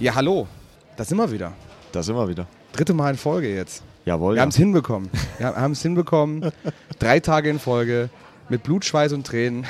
[0.00, 0.48] Ja, hallo.
[0.96, 1.52] Da sind wir wieder.
[1.92, 2.46] Da sind wir wieder.
[2.72, 3.82] Dritte Mal in Folge jetzt.
[4.06, 4.32] Jawohl.
[4.32, 4.42] Wir ja.
[4.42, 5.10] haben es hinbekommen.
[5.36, 6.50] Wir haben es hinbekommen.
[6.98, 8.08] Drei Tage in Folge
[8.48, 9.66] mit Blut, Schweiß und Tränen.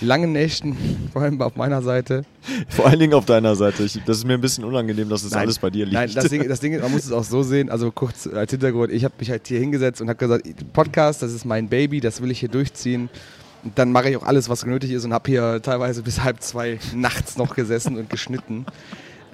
[0.00, 0.74] Langen Nächten,
[1.12, 2.24] vor allem auf meiner Seite.
[2.70, 3.82] Vor allen Dingen auf deiner Seite.
[3.82, 5.42] Ich, das ist mir ein bisschen unangenehm, dass das Nein.
[5.42, 5.94] alles bei dir liegt.
[5.94, 8.50] Nein, das Ding, das Ding ist, man muss es auch so sehen, also kurz als
[8.50, 12.00] Hintergrund, ich habe mich halt hier hingesetzt und habe gesagt, Podcast, das ist mein Baby,
[12.00, 13.10] das will ich hier durchziehen.
[13.66, 16.40] Und dann mache ich auch alles, was nötig ist und habe hier teilweise bis halb
[16.40, 18.64] zwei nachts noch gesessen und geschnitten.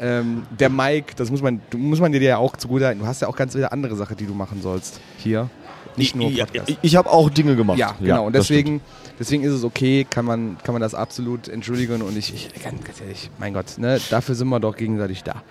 [0.00, 3.28] Ähm, der Mike, das muss man, muss man dir ja auch zugutehalten, du hast ja
[3.28, 5.50] auch ganz wieder andere Sachen, die du machen sollst hier.
[5.96, 6.70] Nicht nur ja, Podcast.
[6.70, 7.78] ich ich habe auch Dinge gemacht.
[7.78, 8.24] Ja, genau.
[8.24, 8.60] und das stimmt.
[8.60, 8.80] deswegen,
[9.18, 12.00] deswegen ist es okay, kann man, kann man das absolut entschuldigen.
[12.00, 15.42] Und ich, ich ganz, ganz ehrlich, mein Gott, ne, dafür sind wir doch gegenseitig da.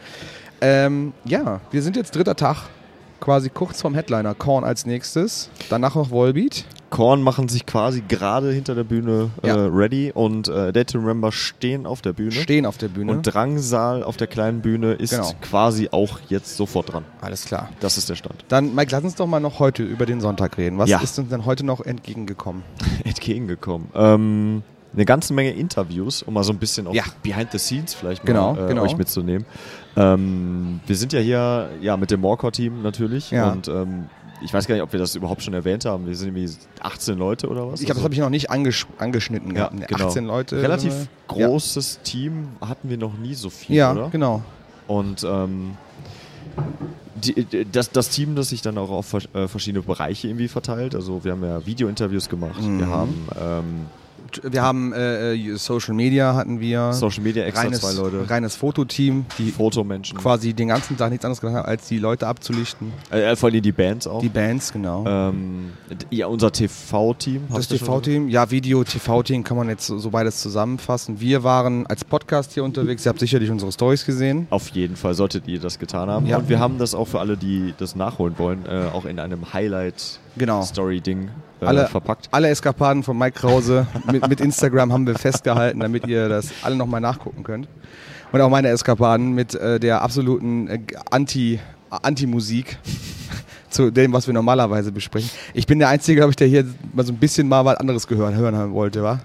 [0.59, 2.63] Ähm, ja, wir sind jetzt dritter Tag,
[3.19, 4.33] quasi kurz vorm Headliner.
[4.33, 6.65] Korn als nächstes, danach noch Volbeat.
[6.91, 9.55] Korn machen sich quasi gerade hinter der Bühne äh, Ja.
[9.65, 12.31] ready und äh, Dead to Remember stehen auf der Bühne.
[12.33, 13.11] Stehen auf der Bühne.
[13.13, 15.31] Und Drangsal auf der kleinen Bühne ist Genau.
[15.41, 17.05] quasi auch jetzt sofort dran.
[17.21, 17.69] Alles klar.
[17.79, 18.45] Das ist der Stand.
[18.49, 20.77] Dann, Mike, lass uns doch mal noch heute über den Sonntag reden.
[20.77, 20.99] Was Ja.
[21.01, 22.61] ist uns denn heute noch entgegengekommen?
[23.05, 23.87] Entgegengekommen.
[23.95, 24.61] Ähm,
[24.93, 27.03] eine ganze Menge Interviews, um mal so ein bisschen auch Ja.
[27.23, 28.81] Behind the Scenes vielleicht Genau, mal äh, genau.
[28.83, 29.45] euch mitzunehmen.
[29.95, 33.51] Ähm, wir sind ja hier ja, mit dem Morcor-Team natürlich Ja.
[33.51, 34.05] und ähm,
[34.43, 36.07] ich weiß gar nicht, ob wir das überhaupt schon erwähnt haben.
[36.07, 37.79] Wir sind irgendwie 18 Leute oder was?
[37.79, 39.87] Ich glaube, das habe ich noch nicht angesch angeschnitten ja, gehabt.
[39.87, 40.07] Genau.
[40.07, 40.61] 18 Leute.
[40.61, 44.09] Relativ äh, großes Team hatten wir noch nie so viel, Ja, oder?
[44.09, 44.43] genau.
[44.87, 45.77] Und ähm,
[47.15, 50.95] die, das, das Team, das sich dann auch auf äh, verschiedene Bereiche irgendwie verteilt.
[50.95, 52.79] Also wir haben ja Video-Interviews gemacht, Mhm.
[52.79, 53.65] wir haben ähm,
[54.43, 56.93] Wir haben äh, äh, Social Media hatten wir.
[56.93, 61.25] Social Media extra reines, zwei Leute, reines Fototeam, die Fotomenschen, quasi den ganzen Tag nichts
[61.25, 62.93] anderes gemacht haben, als die Leute abzulichten.
[63.09, 64.21] äh, vor allem die Bands auch.
[64.21, 65.05] Die Bands, genau.
[65.07, 65.71] ähm,
[66.09, 67.43] ja, unser TV-Team.
[67.53, 71.19] das TV-Team, ja, Video-TV-Team kann man jetzt so, beides zusammenfassen.
[71.19, 73.05] Wir waren als Podcast hier unterwegs.
[73.05, 74.47] Ihr habt sicherlich unsere Stories gesehen.
[74.49, 76.25] Auf jeden Fall solltet ihr das getan haben.
[76.25, 76.37] Ja.
[76.37, 79.53] Und wir haben das auch für alle, die das nachholen wollen, äh, auch in einem
[79.53, 80.61] Highlight-Story-Ding Genau.
[81.61, 82.29] äh, Alle- verpackt.
[82.31, 86.75] Alle Eskapaden von Mike Krause mit, mit Instagram haben wir festgehalten, damit ihr das alle
[86.75, 87.67] nochmal nachgucken könnt.
[88.31, 91.59] Und auch meine Eskapaden mit äh, der absoluten äh, Anti-
[91.89, 92.77] Anti-Musik
[93.69, 95.29] zu dem, was wir normalerweise besprechen.
[95.53, 98.07] Ich bin der Einzige, glaube ich, der hier mal so ein bisschen mal was anderes
[98.07, 99.19] gehören, hören wollte, wa?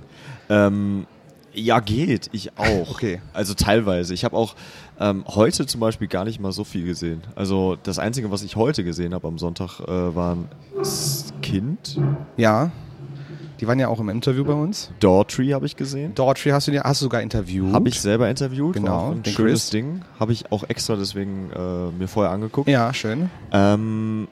[0.49, 1.07] Ähm,
[1.55, 2.29] ja, geht.
[2.33, 2.91] Ich auch.
[2.91, 3.21] Okay.
[3.33, 4.13] Also teilweise.
[4.13, 4.55] Ich habe auch
[5.01, 7.23] ähm, heute zum Beispiel gar nicht mal so viel gesehen.
[7.35, 10.49] Also das Einzige, was ich heute gesehen habe am Sonntag, äh, war ein
[11.43, 12.01] Kind.
[12.37, 12.71] Ja.
[13.61, 14.91] Die waren ja auch im Interview bei uns.
[15.01, 16.15] Daughtry habe ich gesehen.
[16.15, 17.73] Daughtry hast du, dir- hast du sogar interviewt.
[17.73, 18.75] Habe ich selber interviewt.
[18.75, 19.71] Genau, ein schönes Chris.
[19.71, 20.03] Ding.
[20.21, 22.69] Habe ich auch extra deswegen äh, mir vorher angeguckt.
[22.69, 23.31] Ja, schön.
[23.53, 24.29] Ähm,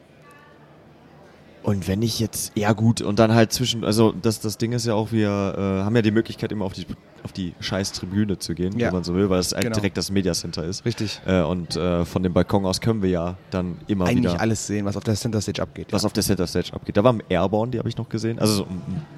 [1.64, 4.86] und wenn ich jetzt, ja gut, und dann halt zwischen, also das, das Ding ist
[4.86, 6.86] ja auch, wir äh, haben ja die Möglichkeit immer auf die,
[7.24, 8.88] auf die scheiß Tribüne zu gehen, Ja.
[8.88, 9.74] wenn man so will, weil es halt Genau.
[9.74, 10.84] direkt das Mediacenter ist.
[10.84, 11.20] Richtig.
[11.26, 14.66] Äh, und äh, von dem Balkon aus können wir ja dann immer Eigentlich wieder, alles
[14.66, 15.86] sehen, was auf der Center Stage abgeht.
[15.90, 16.96] was auf der Center Stage abgeht.
[16.96, 18.38] Da war Airborne, die habe ich noch gesehen.
[18.38, 18.66] Also so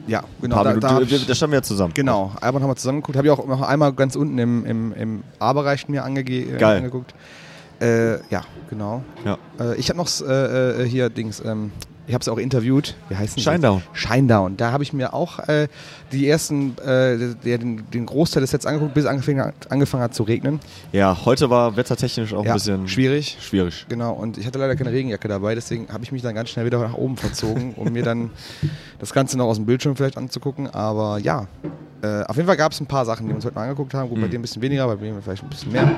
[0.07, 0.55] ja, genau.
[0.55, 1.95] paar da, Minuten, da wir- da standen wir ja zusammen.
[1.95, 3.17] Genau, Albert haben wir zusammen geguckt.
[3.19, 6.77] Habe ich auch noch einmal ganz unten im, im, im A-Bereich mir angege äh, Geil.
[6.79, 7.13] angeguckt.
[7.81, 9.03] Äh, ja, genau.
[9.25, 9.37] Ja.
[9.61, 11.73] Äh, ich habe noch äh, äh, hier Dings, ähm,
[12.07, 12.95] ich habe es auch interviewt.
[13.09, 13.43] Wie heißt das?
[13.45, 13.83] Shinedown.
[13.93, 14.57] Shinedown.
[14.57, 15.69] Da habe ich mir auch äh,
[16.13, 20.15] die ersten, äh, den, den Großteil des Sets angeguckt, bis es angefangen hat, angefangen hat
[20.15, 20.61] zu regnen.
[20.93, 23.37] Ja, heute war wettertechnisch auch ja, ein bisschen schwierig.
[23.41, 23.87] schwierig.
[23.89, 26.65] Genau, und ich hatte leider keine Regenjacke dabei, deswegen habe ich mich dann ganz schnell
[26.67, 28.31] wieder nach oben verzogen, um mir dann
[28.99, 30.69] das Ganze noch aus dem Bildschirm vielleicht anzugucken.
[30.73, 31.47] Aber ja,
[32.03, 33.95] äh, auf jeden Fall gab es ein paar Sachen, die wir uns heute mal angeguckt
[33.95, 34.09] haben.
[34.09, 34.31] Gut, bei Mhm.
[34.31, 35.91] dir ein bisschen weniger, bei mir vielleicht ein bisschen mehr.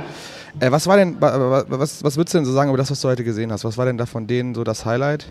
[0.60, 2.90] Äh, was war denn, wa- wa- was, was würdest du denn so sagen über das,
[2.90, 3.64] was du heute gesehen hast?
[3.64, 5.26] Was war denn da von denen so das Highlight?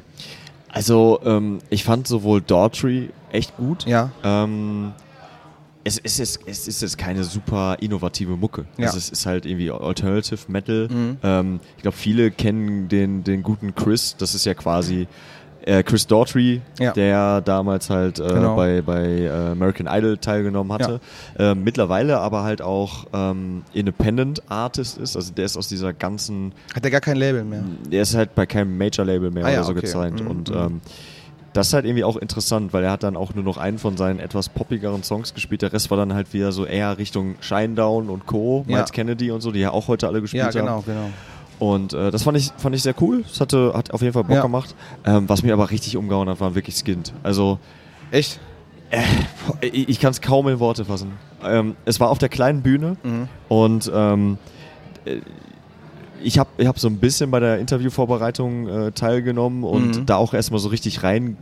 [0.78, 3.86] Also, ähm, ich fand sowohl Daughtry echt gut.
[3.86, 4.12] Ja.
[4.24, 4.94] Ähm,
[5.84, 8.66] es, ist jetzt, es ist jetzt keine super innovative Mucke.
[8.78, 8.88] Ja.
[8.88, 10.88] Also es ist halt irgendwie Alternative Metal.
[10.90, 11.18] Mhm.
[11.24, 14.16] Ähm, ich glaube, viele kennen den, den guten Chris.
[14.18, 15.08] Das ist ja quasi
[15.68, 16.94] äh, Chris Daughtry, Ja.
[16.94, 18.56] der damals halt äh, Genau.
[18.56, 21.00] bei, bei äh, American Idol teilgenommen hatte.
[21.38, 25.16] Äh, mittlerweile aber halt auch ähm, Independent Artist ist.
[25.16, 27.64] Also der ist aus dieser ganzen Hat der gar kein Label mehr?
[27.92, 29.82] der ist halt bei keinem Major-Label mehr Ah ja, oder so okay.
[29.82, 30.22] gezeigt.
[30.22, 30.56] Mhm, Und mhm.
[30.58, 30.82] ähm,
[31.54, 33.98] das ist halt irgendwie auch interessant, weil er hat dann auch nur noch einen von
[33.98, 35.64] seinen etwas poppigeren Songs gespielt.
[35.64, 38.78] Der Rest war dann halt wieder so eher Richtung Shinedown und Co., Ja.
[38.78, 40.86] Miles Kennedy und so, die ja auch heute alle gespielt Ja, genau, haben.
[40.86, 41.10] genau.
[41.60, 43.24] Und äh, das fand ich, fand ich sehr cool.
[43.28, 44.42] Das hatte, hat auf jeden Fall Bock Ja.
[44.44, 44.76] gemacht.
[45.06, 47.14] Ähm, was mir aber richtig umgehauen hat, waren wirklich Skint.
[47.24, 47.58] Also
[48.12, 48.40] Echt?
[49.62, 51.14] ich, ich kann es kaum in Worte fassen.
[51.44, 53.28] Ähm, es war auf der kleinen Bühne Mhm.
[53.50, 54.38] und ähm,
[55.06, 55.18] äh,
[56.24, 60.06] ich habe ich hab so ein bisschen bei der Interviewvorbereitung äh, teilgenommen und Mhm.
[60.06, 61.38] da auch erstmal so richtig rein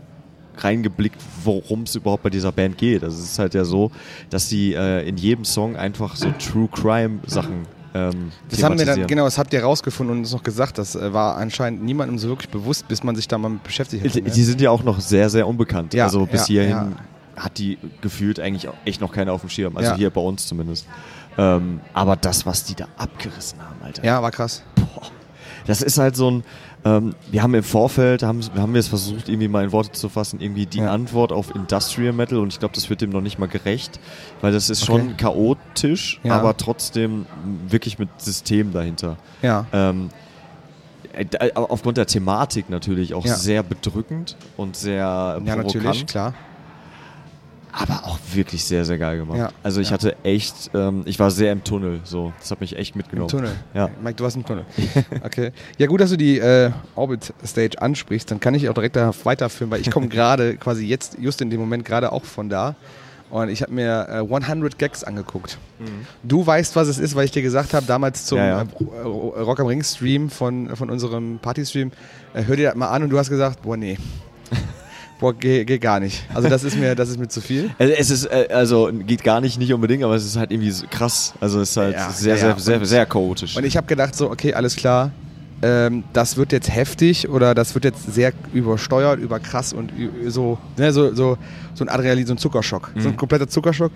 [0.58, 3.04] reingeblickt, worum es überhaupt bei dieser Band geht.
[3.04, 3.92] Also es ist halt ja so,
[4.30, 8.86] dass die äh, in jedem Song einfach so True Crime Sachen ähm, Das haben wir
[8.86, 10.78] dann, genau, das habt ihr rausgefunden und uns noch gesagt.
[10.78, 14.04] Das äh, war anscheinend niemandem so wirklich bewusst, bis man sich da mal mit beschäftigt
[14.04, 14.14] hat.
[14.14, 14.30] Die, ne?
[14.30, 15.94] die sind ja auch noch sehr, sehr unbekannt.
[15.94, 16.92] Ja, also bis ja, hierhin ja.
[17.42, 19.78] hat die gefühlt eigentlich auch echt noch keiner auf dem Schirm.
[19.78, 20.88] Also hier bei uns zumindest.
[21.38, 24.04] Ähm, aber das, was die da abgerissen haben, Alter.
[24.04, 24.62] ja, war krass.
[25.68, 26.44] Das ist halt so ein,
[26.86, 30.08] ähm, wir haben im Vorfeld, haben, haben wir es versucht, irgendwie mal in Worte zu
[30.08, 30.92] fassen, irgendwie die Ja.
[30.92, 34.00] Antwort auf Industrial Metal und ich glaube, das wird dem noch nicht mal gerecht,
[34.42, 35.02] weil das ist Okay.
[35.02, 36.38] schon chaotisch, Ja.
[36.38, 37.26] aber trotzdem
[37.68, 39.18] wirklich mit System dahinter.
[39.42, 39.66] Ja.
[39.74, 40.10] Ähm,
[41.14, 43.34] äh, da- aufgrund der Thematik natürlich auch Ja.
[43.36, 46.34] sehr bedrückend und sehr Ja, provokant, natürlich, klar.
[47.78, 49.38] Aber auch wirklich sehr, sehr geil gemacht.
[49.38, 49.50] Ja.
[49.64, 49.94] Also ich Ja.
[49.96, 53.28] hatte echt, ähm, ich war sehr im Tunnel, so, das hat mich echt Im mitgenommen.
[53.30, 53.52] Tunnel.
[53.74, 53.90] Ja.
[54.02, 54.66] Mike, du warst im Tunnel.
[55.24, 55.52] Okay.
[55.78, 58.32] Ja, gut, dass du die äh, Orbit Stage ansprichst.
[58.32, 61.50] Dann kann ich auch direkt da weiterführen, weil ich komme gerade quasi jetzt, just in
[61.50, 62.76] dem Moment, gerade auch von da.
[63.32, 65.58] Und ich habe mir äh, 100 Gags angeguckt.
[66.24, 68.44] Du weißt, was es ist, weil ich dir gesagt habe, damals zum Mhm.
[68.46, 68.66] Ja, ja.
[69.04, 71.92] Äh, Rock am Ring Stream von, von unserem Party-Stream,
[72.36, 73.98] äh, hör dir das mal an und du hast gesagt, boah, nee.
[75.20, 76.24] Boah, geht geh gar nicht.
[76.34, 77.72] Also das ist mir, das ist mir zu viel.
[77.80, 80.74] Also Es ist, äh, also geht gar nicht, nicht unbedingt, aber es ist halt irgendwie
[80.90, 81.34] krass.
[81.40, 83.56] Also es ist halt Ja, sehr, ja, sehr, sehr, Und- sehr chaotisch.
[83.58, 85.12] Und ich habe gedacht so, okay, alles klar,
[85.62, 89.92] ähm, das wird jetzt heftig oder das wird jetzt sehr übersteuert, überkrass und
[90.28, 91.38] so, ne, so, so,
[91.74, 92.92] so ein Adrenalin, so ein Zuckerschock.
[92.98, 93.92] So ein kompletter Zuckerschock.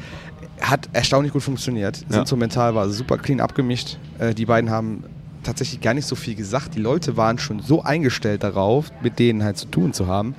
[0.61, 2.01] Hat erstaunlich gut funktioniert.
[2.09, 2.19] Ja.
[2.19, 3.97] Instrumental war super clean abgemischt.
[4.19, 5.03] Äh, die beiden haben
[5.43, 6.75] tatsächlich gar nicht so viel gesagt.
[6.75, 10.35] Die Leute waren schon so eingestellt darauf, mit denen halt zu tun zu haben,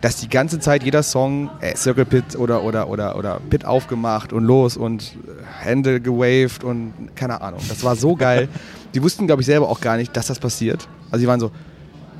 [0.00, 4.32] dass die ganze Zeit jeder Song äh, Circle Pit oder, oder, oder, oder Pit aufgemacht
[4.32, 7.60] und los und äh, Hände gewaved und keine Ahnung.
[7.68, 8.48] Das war so geil.
[8.94, 10.88] die wussten, glaube ich, selber auch gar nicht, dass das passiert.
[11.10, 11.50] Also die waren so,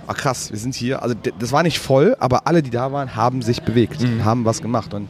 [0.06, 1.03] ah krass, wir sind hier.
[1.03, 4.61] Also das war nicht voll, aber alle, die da waren, haben sich bewegt, haben was
[4.61, 4.93] gemacht.
[4.93, 5.09] Und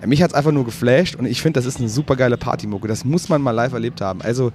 [0.00, 2.36] äh, mich hat es einfach nur geflasht und ich finde, das ist eine super geile
[2.36, 2.86] Partymucke.
[2.86, 4.22] Das muss man mal live erlebt haben.
[4.22, 4.52] Also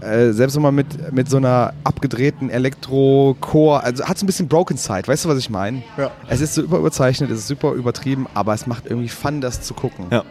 [0.00, 4.48] äh, selbst wenn man mit, mit so einer abgedrehten Elektro-Core, also hat so ein bisschen
[4.48, 5.82] Broken Side, weißt du, was ich meine?
[5.96, 6.10] Ja.
[6.28, 9.74] Es ist super überzeichnet, es ist super übertrieben, aber es macht irgendwie Fun, das zu
[9.74, 10.06] gucken.
[10.10, 10.24] ja.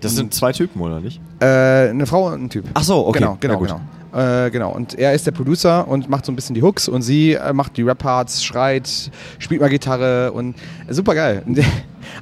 [0.00, 1.20] Das sind zwei Typen, oder nicht?
[1.40, 2.66] Äh, eine Frau und ein Typ.
[2.74, 3.18] Ach so, okay.
[3.18, 3.80] Genau, genau, Ja,
[4.12, 4.44] genau.
[4.46, 4.70] Äh, genau.
[4.70, 7.52] Und er ist der Producer und macht so ein bisschen die Hooks und sie äh,
[7.52, 9.10] macht die Rap-Parts, schreit,
[9.40, 10.54] spielt mal Gitarre und
[10.88, 11.42] super geil.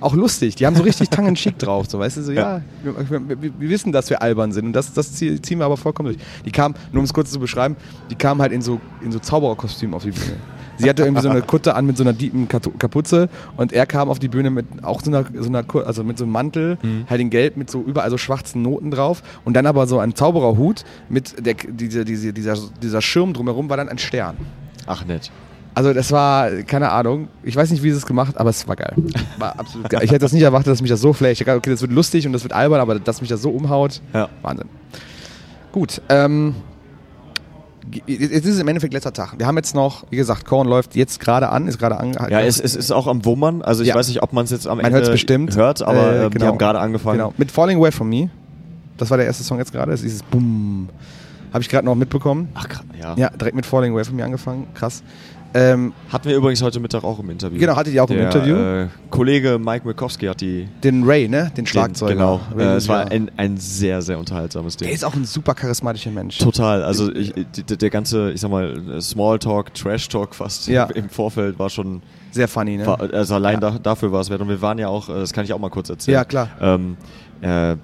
[0.01, 0.55] Auch lustig.
[0.57, 1.87] Die haben so richtig Tongue-in-Cheek drauf.
[1.89, 4.73] So, weißt du, so, ja, wir, wir, wir, wir wissen, dass wir albern sind und
[4.73, 6.19] das, das zie- ziehen wir aber vollkommen durch.
[6.45, 7.77] Die kam, nur um es kurz zu beschreiben,
[8.11, 10.37] die kam halt in so, in so Zaubererkostüm auf die Bühne.
[10.79, 13.87] Sie hatte irgendwie so eine Kutte an mit so einer tiefen Katu- Kapuze und er
[13.87, 16.77] kam auf die Bühne mit auch so einer, so einer also mit so einem Mantel,
[17.09, 20.15] halt in Gelb mit so überall so schwarzen Noten drauf und dann aber so ein
[20.15, 24.37] Zaubererhut mit der, diese, diese, dieser, dieser Schirm drumherum war dann ein Stern.
[24.87, 25.31] Ach, nett.
[25.77, 28.77] Also das war, keine Ahnung, ich weiß nicht, wie sie es gemacht, aber es war
[28.77, 28.95] geil.
[29.39, 30.01] War absolut geil.
[30.05, 31.41] Ich hätte das nicht erwartet, dass mich das so flasht.
[31.41, 33.51] Ich dachte, okay, das wird lustig und das wird albern, aber dass mich das so
[33.51, 34.31] umhaut, Ja.
[34.41, 34.69] Wahnsinn.
[35.73, 36.55] Gut, ähm,
[38.07, 39.35] jetzt ist es im Endeffekt letzter Tag.
[39.39, 42.15] Wir haben jetzt noch, wie gesagt, Korn läuft jetzt gerade an, ist gerade an.
[42.31, 43.61] Ja, es, es ist auch am Wummern.
[43.61, 43.95] Also ich Ja.
[43.97, 45.57] weiß nicht, ob man es jetzt am Man Ende hört's bestimmt.
[45.57, 46.47] hört, aber Äh, ähm, die genau.
[46.53, 47.19] haben gerade angefangen.
[47.19, 48.31] Genau, mit Falling Away From Me.
[48.97, 50.89] Das war der erste Song jetzt gerade, das ist dieses Boom.
[51.53, 52.49] Habe ich gerade noch mitbekommen.
[52.55, 52.67] Ach,
[53.01, 53.15] ja.
[53.17, 55.03] Ja, direkt mit Falling Away From Me angefangen, krass.
[55.59, 57.59] Ähm, Hatten wir übrigens heute Mittag auch im Interview.
[57.59, 58.57] Genau, hattet ihr auch im Der, Interview?
[58.57, 60.69] Äh, Kollege Mike Mikowski hat die.
[60.85, 61.51] den Ray, ne?
[61.57, 62.13] Den Schlagzeuger.
[62.13, 62.41] Den, genau.
[62.55, 64.87] Ray Äh, es war ein, ein sehr, sehr unterhaltsames Ding.
[64.89, 66.37] Der ist auch ein super charismatischer Mensch.
[66.39, 66.83] Total.
[66.83, 70.85] Also ich, die- der ganze, ich sag mal, Smalltalk, Trash-Talk fast Ja.
[70.95, 72.87] im Vorfeld war schon, Sehr funny, ne?
[72.87, 73.71] war, also allein Ja.
[73.71, 74.43] da, dafür war es wert.
[74.43, 76.15] Und wir waren ja auch, äh, das kann ich auch mal kurz erzählen.
[76.17, 76.49] Ja, klar.
[76.61, 76.97] Ähm,
[77.41, 77.77] äh,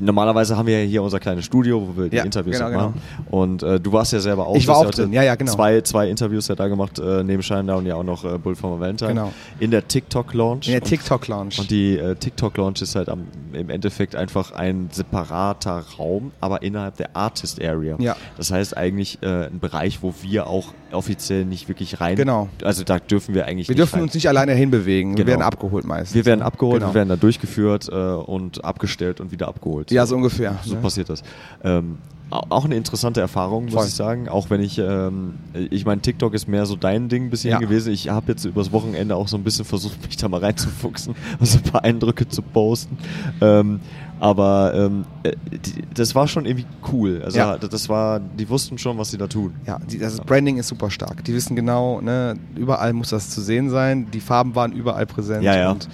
[0.00, 2.74] Normalerweise haben wir ja hier unser kleines Studio, wo wir die Ja, Interviews genau, auch
[2.74, 3.02] machen.
[3.30, 4.56] Und äh, du warst ja selber auch.
[4.56, 5.12] Ich war auch drin.
[5.12, 5.52] Ja, ja, genau.
[5.52, 8.54] Zwei, zwei Interviews ja da gemacht, äh, neben Shinedown und ja auch noch äh, Bull
[8.54, 9.10] from Valentine.
[9.10, 9.32] Genau.
[9.60, 10.66] In der TikTok-Launch.
[10.68, 11.54] In der Und- TikTok-Lounge.
[11.58, 16.96] und die äh, TikTok-Launch ist halt am, im Endeffekt einfach ein separater Raum, aber innerhalb
[16.96, 17.96] der Artist Area.
[17.98, 18.16] Ja.
[18.36, 22.16] Das heißt eigentlich äh, ein Bereich, wo wir auch offiziell nicht wirklich rein.
[22.16, 22.48] Genau.
[22.62, 24.02] Also da dürfen wir eigentlich Wir nicht dürfen rein.
[24.04, 25.16] uns nicht alleine hinbewegen.
[25.16, 25.38] Wir Genau.
[25.38, 26.14] werden abgeholt meistens.
[26.14, 26.90] wir werden abgeholt, Genau.
[26.90, 29.90] wir werden da durchgeführt äh, und abgestellt und wieder abgeholt.
[29.90, 30.58] Ja, so ungefähr.
[30.64, 30.80] So ne?
[30.80, 31.22] passiert das.
[31.62, 31.98] Ähm,
[32.30, 33.86] au- auch eine interessante Erfahrung, muss Voll.
[33.86, 34.28] ich sagen.
[34.28, 35.34] Auch wenn ich, ähm,
[35.70, 37.66] ich meine, TikTok ist mehr so dein Ding bis hierhin Ja.
[37.68, 37.92] gewesen.
[37.92, 41.58] Ich habe jetzt übers Wochenende auch so ein bisschen versucht, mich da mal reinzufuchsen, also
[41.58, 42.96] ein paar Eindrücke zu posten.
[43.40, 43.80] Ähm,
[44.24, 47.20] aber ähm, äh, die, das war schon irgendwie cool.
[47.22, 47.58] Also Ja.
[47.58, 49.52] das war, die wussten schon, was sie da tun.
[49.66, 51.22] Ja, die, das Branding ist super stark.
[51.24, 54.10] Die wissen genau, ne, überall muss das zu sehen sein.
[54.12, 55.44] Die Farben waren überall präsent.
[55.44, 55.70] Ja, ja.
[55.72, 55.90] Und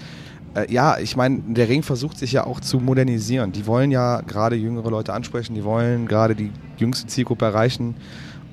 [0.54, 3.50] äh, ja, ich meine, der Ring versucht sich ja auch zu modernisieren.
[3.50, 7.96] Die wollen ja gerade jüngere Leute ansprechen, die wollen gerade die jüngste Zielgruppe erreichen.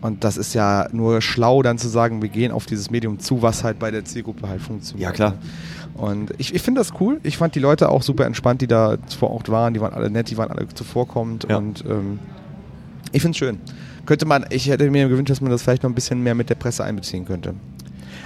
[0.07, 3.41] Und das ist ja nur schlau, dann zu sagen, wir gehen auf dieses Medium zu,
[3.41, 5.05] was halt bei der Zielgruppe halt funktioniert.
[5.05, 5.33] Ja, klar.
[5.95, 7.19] Und ich, ich finde das cool.
[7.23, 9.73] Ich fand die Leute auch super entspannt, die da vor Ort waren.
[9.73, 11.47] Die waren alle nett, die waren alle zuvorkommend.
[11.49, 11.57] Ja.
[11.57, 12.19] Und ähm,
[13.11, 13.59] ich finde es schön.
[14.05, 16.49] Könnte man, ich hätte mir gewünscht, dass man das vielleicht noch ein bisschen mehr mit
[16.49, 17.53] der Presse einbeziehen könnte.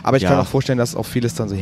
[0.03, 0.29] Aber ich Ja.
[0.29, 1.61] kann auch vorstellen, dass auch vieles dann so, ja,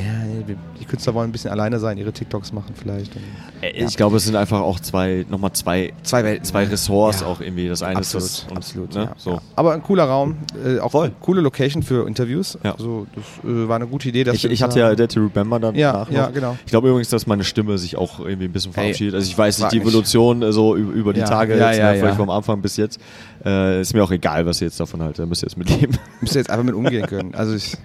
[0.80, 3.16] die Künstler wollen ein bisschen alleine sein, ihre TikToks machen vielleicht.
[3.16, 3.22] Und
[3.62, 6.46] Äh, Ich glaube, es sind einfach auch zwei, nochmal zwei, Zwei Welten.
[6.46, 7.28] zwei Ressorts Ja.
[7.28, 7.68] auch irgendwie.
[7.68, 8.96] Das eine absolut, ist das und, absolut.
[8.96, 9.02] Ne?
[9.04, 9.12] Ja.
[9.18, 9.32] So.
[9.32, 9.42] Ja.
[9.56, 11.12] Aber ein cooler Raum, äh, auch Voll.
[11.22, 12.58] coole Location für Interviews.
[12.64, 12.74] Ja.
[12.74, 14.24] Also das äh, war eine gute Idee.
[14.24, 14.96] Dass Ich, ich hatte ja.
[14.96, 16.58] Dead to Remember danach Ja, ja, genau.
[16.66, 19.16] Ich glaube übrigens, dass meine Stimme sich auch irgendwie ein bisschen verabschiedet.
[19.16, 19.88] Also ich weiß nicht, die nicht.
[19.88, 22.16] Evolution äh, so über, über die Ja, Tage ja, jetzt, ja, ne, vielleicht ja.
[22.16, 23.00] vom Anfang bis jetzt.
[23.46, 25.20] Äh, ist mir auch egal, was ihr jetzt davon haltet.
[25.20, 25.98] Da müsst ihr jetzt mit leben.
[26.22, 27.36] Müsst ihr jetzt einfach mit umgehen können.
[27.36, 27.76] Also ich,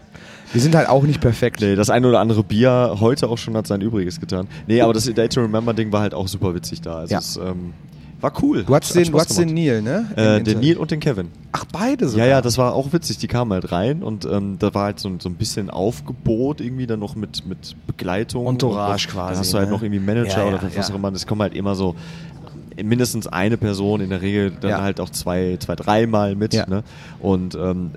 [0.53, 1.61] wir sind halt auch nicht perfekt.
[1.61, 4.47] Nee, das eine oder andere Bier heute auch schon hat sein Übriges getan.
[4.67, 6.97] Nee, aber das Day to Remember Ding war halt auch super witzig da.
[6.97, 7.19] Also Ja.
[7.19, 7.73] es ähm,
[8.21, 8.65] war cool.
[8.65, 9.53] Du hattest Hat den, du hattest den.
[9.53, 10.07] Neil, ne?
[10.17, 11.29] Äh, den Neil und den Kevin.
[11.53, 12.27] Ach, beide Ja, sogar.
[12.27, 13.19] ja, das war auch witzig.
[13.19, 16.87] Die kamen halt rein und ähm, da war halt so, so ein bisschen Aufgebot irgendwie
[16.87, 18.47] dann noch mit, mit Begleitung.
[18.47, 19.75] Entourage und, quasi, Dann hast du halt ne?
[19.75, 20.95] noch irgendwie Manager Ja, ja, oder was ja.
[20.95, 21.13] auch immer.
[21.13, 21.95] Es kommen halt immer so
[22.83, 24.83] mindestens eine Person, in der Regel dann Ja.
[24.83, 26.55] halt auch zwei, zwei dreimal mit.
[26.55, 26.67] Ja.
[26.69, 26.83] Ne?
[27.21, 27.91] Und ähm,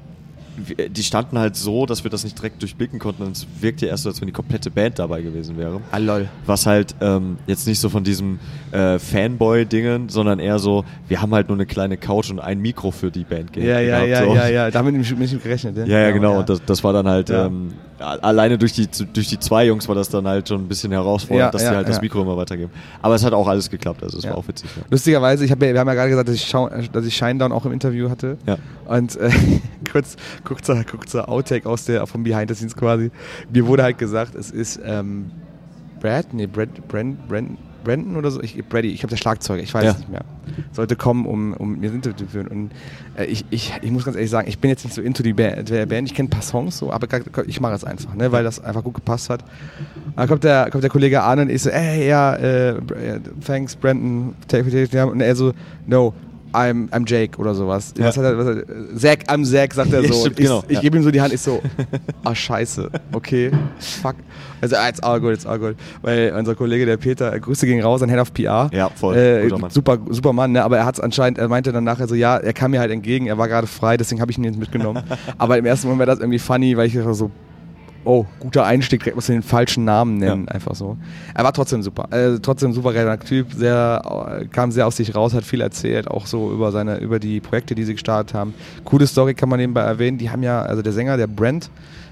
[0.90, 4.04] die standen halt so, dass wir das nicht direkt durchblicken konnten und es wirkte erst
[4.04, 5.82] so, als wenn die komplette Band dabei gewesen wäre.
[5.92, 6.28] Ah, lol.
[6.46, 8.40] Was halt ähm, jetzt nicht so von diesem
[8.72, 12.92] äh, Fanboy-Dingen, sondern eher so, wir haben halt nur eine kleine Couch und ein Mikro
[12.92, 14.08] für die Band Ja, ja, gehabt.
[14.10, 14.36] ja, so.
[14.36, 14.72] ja, ja.
[14.72, 15.76] Damit bin ich nicht gerechnet.
[15.78, 15.86] Ne?
[15.88, 16.40] Ja, ja, genau.
[16.40, 17.46] Und das, das war dann halt, Ja.
[17.46, 20.92] ähm, alleine durch die, durch die zwei Jungs war das dann halt schon ein bisschen
[20.92, 22.02] herausfordernd, Ja, dass ja, die halt das ja.
[22.02, 22.72] Mikro immer weitergeben.
[23.02, 24.70] Aber es hat auch alles geklappt, also es war auch witzig.
[24.90, 27.66] Lustigerweise, ich hab wir haben ja gerade gesagt, dass ich, Schau, dass ich Shinedown auch
[27.66, 28.38] im Interview hatte.
[28.46, 28.58] Ja.
[28.86, 29.32] Und äh,
[29.92, 33.12] kurz, kurzer, kurzer Outtake aus der, vom Behind the Scenes quasi.
[33.52, 35.32] Mir wurde halt gesagt, es ist ähm,
[36.00, 39.74] Brad, nee, Brad, Brand, Brand, Brandon oder so, ich, Brady, ich habe der Schlagzeuger, ich
[39.74, 39.92] weiß Ja.
[39.92, 40.22] es nicht mehr.
[40.74, 42.48] Sollte kommen, um, um mir ein Interview zu führen.
[42.48, 42.72] Und
[43.18, 45.34] äh, ich, ich, ich muss ganz ehrlich sagen, ich bin jetzt nicht so into die
[45.34, 46.08] Band, der Band.
[46.10, 47.08] ich kenne ein paar Songs so, aber
[47.48, 49.44] ich mache es einfach, ne, weil das einfach gut gepasst hat.
[50.16, 53.76] Dann kommt der, kommt der Kollege an und ich so, ey, ja, äh, Br- thanks,
[53.76, 55.08] Brandon, take, take, take.
[55.08, 55.54] Und er so,
[55.86, 56.14] no,
[56.54, 57.94] I'm, I'm Jake oder sowas.
[57.98, 58.06] Ja.
[58.06, 60.14] Was hat er, was hat er, Zack, I'm Zack, sagt er so.
[60.14, 60.82] stimmt, Und ich genau, ich ja.
[60.82, 61.62] gebe ihm so die Hand, ich so,
[62.24, 64.16] ah, scheiße, okay, fuck.
[64.62, 65.76] Also, ah, it's all good, it's all good.
[66.02, 68.70] Weil unser Kollege, der Peter, Grüße gehen raus, ein Head of PR.
[68.74, 69.70] Ja, voll, Äh, Mann.
[69.70, 70.64] super, super Mann, ne?
[70.64, 72.92] aber er hat es anscheinend, er meinte dann nachher so, ja, er kam mir halt
[72.92, 75.04] entgegen, er war gerade frei, deswegen habe ich ihn jetzt mitgenommen.
[75.38, 77.30] aber im ersten Moment war das irgendwie funny, weil ich so,
[78.06, 80.54] oh, guter Einstieg, direkt muss den falschen Namen nennen, Ja.
[80.54, 80.98] einfach so.
[81.34, 85.34] Er war trotzdem super, äh, trotzdem souveräner Typ, sehr, äh, kam sehr aus sich raus,
[85.34, 88.54] hat viel erzählt, auch so über seine, über die Projekte, die sie gestartet haben.
[88.86, 91.70] Coole Story kann man nebenbei erwähnen, die haben ja, also der Sänger, der Brent,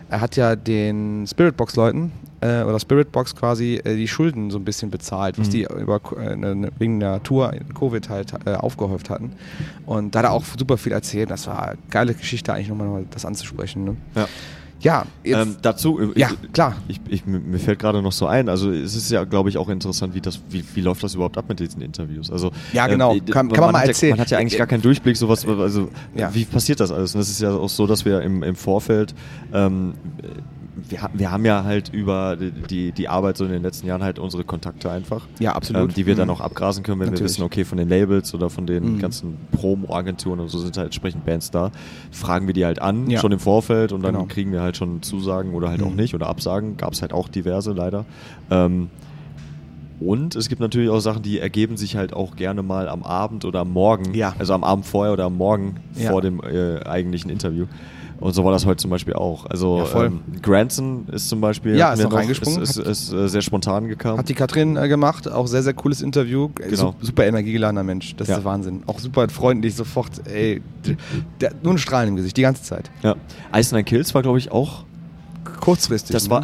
[0.10, 2.12] er hat ja den Spiritbox-Leuten
[2.42, 5.52] äh, oder Spiritbox quasi äh, die Schulden so ein bisschen bezahlt, was Mhm.
[5.52, 9.32] die über, äh, ne- wegen der Tour in Covid halt äh, aufgehäuft hatten.
[9.88, 11.32] Und da hat er auch super viel erzählt.
[11.32, 13.84] Das war eine geile Geschichte, eigentlich nochmal noch mal das anzusprechen.
[13.86, 13.96] Ne?
[14.16, 14.28] Ja.
[14.82, 16.76] Ja, Ähm, dazu, äh, ja, ich, klar.
[16.88, 19.70] Ich, ich, mir fällt gerade noch so ein, also es ist ja, glaube ich, auch
[19.70, 22.30] interessant, wie, das, wie, wie läuft das überhaupt ab mit diesen Interviews?
[22.30, 23.16] Also, Ja, genau.
[23.16, 24.12] äh, Kann- kann man mal hat erzählen.
[24.12, 26.34] Ja, man hat ja eigentlich gar keinen Durchblick, sowas, also Ja.
[26.36, 27.16] wie passiert das alles?
[27.16, 29.16] Und es ist ja auch so, dass wir im, im Vorfeld,
[29.54, 29.94] ähm,
[30.90, 34.20] wir, wir haben ja halt über die, die Arbeit so in den letzten Jahren halt
[34.20, 35.26] unsere Kontakte einfach.
[35.40, 35.90] Ja, absolut.
[35.90, 36.34] Ähm, die wir dann Mhm.
[36.34, 37.34] auch abgrasen können, wenn wir Natürlich.
[37.34, 39.00] wissen, okay, von den Labels oder von den Mhm.
[39.00, 41.72] ganzen Promo-Agenturen und so sind halt entsprechend Bands da.
[42.12, 43.20] Fragen wir die halt an, Ja.
[43.20, 44.26] schon im Vorfeld und dann Genau.
[44.26, 45.96] kriegen wir halt schon Zusagen oder halt auch Mhm.
[45.96, 46.78] nicht oder Absagen.
[46.78, 48.06] Gab es halt auch diverse leider.
[48.52, 48.90] Ähm,
[50.00, 53.46] und es gibt natürlich auch Sachen, die ergeben sich halt auch gerne mal am Abend
[53.46, 54.14] oder am Morgen.
[54.14, 54.36] Ja.
[54.38, 56.12] Also am Abend vorher oder am Morgen Ja.
[56.12, 57.66] vor dem äh, eigentlichen Interview.
[58.20, 59.46] Und so war das heute zum Beispiel auch.
[59.46, 60.06] Also Ja, voll.
[60.08, 62.62] ähm, Granson ist zum Beispiel Ja, ist noch reingesprungen.
[62.62, 64.18] Ist, ist, ist äh, sehr spontan gekommen.
[64.18, 66.50] Hat die Katrin äh, gemacht, auch sehr, sehr cooles Interview.
[66.60, 66.96] Äh, Genau.
[67.00, 68.36] su- Super energiegeladener Mensch, das Ja.
[68.36, 68.84] ist der Wahnsinn.
[68.88, 70.62] Auch super freundlich, sofort, ey,
[71.42, 72.90] der, nur ein Strahlen im Gesicht, die ganze Zeit.
[73.04, 73.16] ja.
[73.56, 74.86] Ice Nine Kills war, glaube ich, auch
[75.62, 76.14] Kurzfristig.
[76.14, 76.30] Das ne?
[76.32, 76.44] war,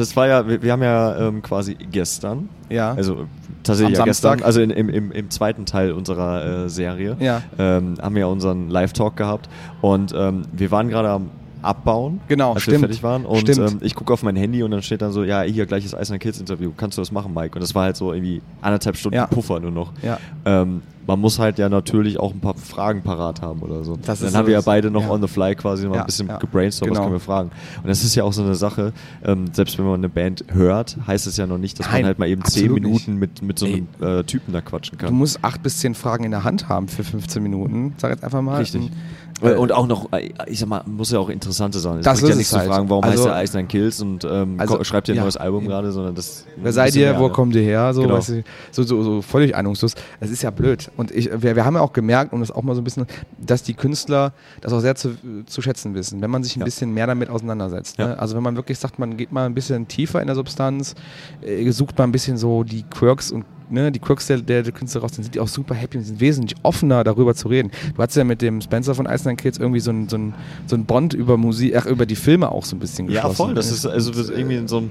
[0.00, 2.92] das war ja, wir wir haben ja ähm, quasi gestern, Ja.
[2.94, 3.26] also
[3.62, 4.46] tatsächlich ja gestern, Samstag.
[4.46, 7.42] also in, im, im, im zweiten Teil unserer äh, Serie, Ja.
[7.58, 9.48] ähm, haben wir ja unseren Live-Talk gehabt
[9.80, 11.30] und ähm, wir waren gerade am
[11.62, 12.76] Abbauen, Genau, als stimmt.
[12.76, 15.24] wir fertig waren und ähm, ich gucke auf mein Handy und dann steht dann so,
[15.24, 17.54] ja, hier gleiches Nine Kids Interview, kannst du das machen, Mike?
[17.54, 19.26] Und das war halt so irgendwie anderthalb Stunden Ja.
[19.26, 19.92] Puffer nur noch.
[20.02, 20.18] Ja.
[20.44, 23.96] Ähm, man muss halt ja natürlich auch ein paar Fragen parat haben oder so.
[23.96, 25.10] Das dann haben wir ja beide noch ja.
[25.10, 26.36] on the fly quasi noch Ja, ein bisschen ja.
[26.38, 27.00] gebrainstormt, Genau.
[27.00, 27.50] was können wir fragen.
[27.82, 28.92] Und das ist ja auch so eine Sache,
[29.24, 32.06] ähm, selbst wenn man eine Band hört, heißt es ja noch nicht, dass Nein, man
[32.06, 35.14] halt mal eben zehn Minuten mit, mit so einem äh, Typen da quatschen Du kann.
[35.14, 37.94] musst acht bis zehn Fragen in der Hand haben für 15 Minuten.
[37.96, 38.58] Sag jetzt einfach mal.
[38.58, 38.82] Richtig.
[38.82, 38.92] Und,
[39.40, 41.98] Und auch noch, äh, ich sag mal, muss ja auch interessante sein.
[41.98, 42.68] Es Das bringt ja ist nichts es zu halt.
[42.70, 45.22] fragen, warum Also- heißt der Nine Kills und ähm, Also, schreibt ihr ein ja.
[45.22, 46.44] neues Album gerade, sondern das.
[46.56, 47.18] Wer seid ihr?
[47.18, 47.92] Wo kommt ihr her?
[47.94, 48.14] So, Genau.
[48.16, 49.94] weißt du, so, so, so völlig ahnungslos.
[50.20, 50.90] Es ist ja blöd.
[50.96, 53.06] Und ich, wir, wir haben ja auch gemerkt, um das auch mal so ein bisschen,
[53.38, 55.16] dass die Künstler das auch sehr zu,
[55.46, 56.64] zu schätzen wissen, wenn man sich ein Ja.
[56.66, 57.98] bisschen mehr damit auseinandersetzt.
[57.98, 58.18] Ne?
[58.18, 60.94] Also wenn man wirklich sagt, man geht mal ein bisschen tiefer in der Substanz,
[61.42, 64.72] äh, sucht mal ein bisschen so die Quirks und ne, die Crooks der, der, der
[64.72, 67.70] Künstler raus sind, sind die auch super happy und sind wesentlich offener darüber zu reden.
[67.94, 70.34] Du hattest ja mit dem Spencer von Iceland Kids irgendwie so ein, so ein,
[70.66, 73.28] so ein Bond über Musik, ach, über die Filme auch so ein bisschen geschlossen.
[73.28, 73.54] Ja, voll.
[73.54, 74.90] Das ist also das ist irgendwie in so einem.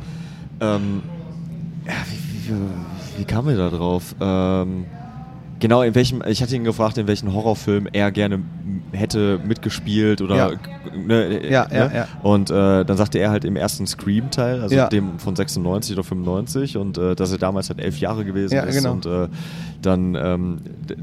[0.61, 1.01] Ähm,
[1.85, 4.15] ja, wie, wie, wie kam er da drauf?
[4.19, 4.85] Ähm,
[5.59, 8.41] genau, in welchem, ich hatte ihn gefragt, in welchem Horrorfilm er gerne
[8.91, 10.35] hätte mitgespielt oder.
[10.35, 10.51] Ja.
[10.95, 11.75] Ne, Ja, ne?
[11.75, 12.07] ja, ja.
[12.23, 14.87] Und äh, dann sagte er halt im ersten Scream-Teil, also Ja.
[14.87, 18.63] dem von 96 oder 95, und äh, dass er damals halt elf Jahre gewesen Ja,
[18.63, 18.75] ist.
[18.77, 18.91] genau.
[18.93, 19.27] Und äh,
[19.81, 20.57] dann ähm,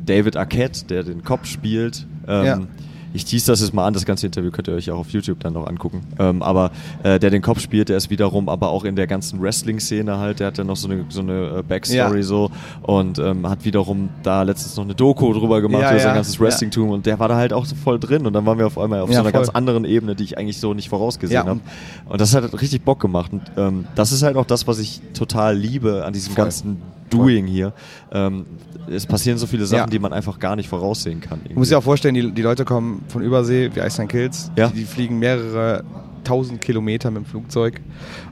[0.04, 2.06] David Arquette, der den Cop spielt.
[2.28, 2.68] Ähm.
[3.16, 5.40] Ich tease das jetzt mal an, das ganze Interview könnt ihr euch auch auf YouTube
[5.40, 6.02] dann noch angucken.
[6.18, 6.70] Ähm, aber
[7.02, 10.40] äh, der den Kopf spielt, der ist wiederum aber auch in der ganzen Wrestling-Szene halt,
[10.40, 12.23] der hat dann noch so eine, so eine äh, Backstory Ja.
[12.23, 12.50] so
[12.82, 16.14] und ähm, hat wiederum da letztens noch eine Doku drüber gemacht Ja, über sein ja,
[16.14, 16.40] ganzes ja.
[16.42, 18.78] Wrestling-Tum und der war da halt auch so voll drin und dann waren wir auf
[18.78, 19.40] einmal auf Ja, so einer voll.
[19.40, 21.61] ganz anderen Ebene, die ich eigentlich so nicht vorausgesehen Ja, habe.
[22.06, 25.00] Und das hat richtig Bock gemacht und ähm, das ist halt auch das, was ich
[25.14, 26.44] total liebe an diesem Voll.
[26.44, 27.72] ganzen Doing hier.
[28.12, 28.46] Ähm,
[28.90, 29.86] es passieren so viele Sachen, Ja.
[29.86, 31.40] die man einfach gar nicht voraussehen kann.
[31.48, 34.50] Du musst dir auch vorstellen, die, die Leute kommen von Übersee, wie Iceland Kills.
[34.56, 34.68] Ja.
[34.68, 35.84] Die, die fliegen mehrere
[36.25, 37.80] tausend Kilometer mit dem Flugzeug.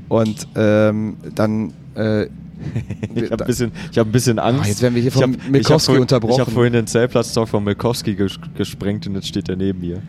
[0.08, 1.72] Und ähm, dann.
[1.94, 2.26] Äh,
[3.14, 4.62] Ich habe ein bisschen, ich hab ein bisschen Angst.
[4.64, 6.32] Ah, jetzt werden wir hier Ich von hab- ich hab Milkowski vorhin- unterbrochen.
[6.34, 10.00] Ich habe vorhin den Zeltplatz-Talk von Milkowski ges gesprengt und jetzt steht er neben mir.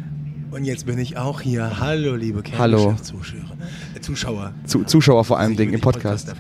[0.52, 1.80] Und jetzt bin ich auch hier.
[1.82, 2.92] Hallo, liebe Hallo.
[2.92, 4.54] Äh, Zuschauer.
[4.66, 6.34] zu, Zuschauer vor allem Ich Ding will im den Podcast.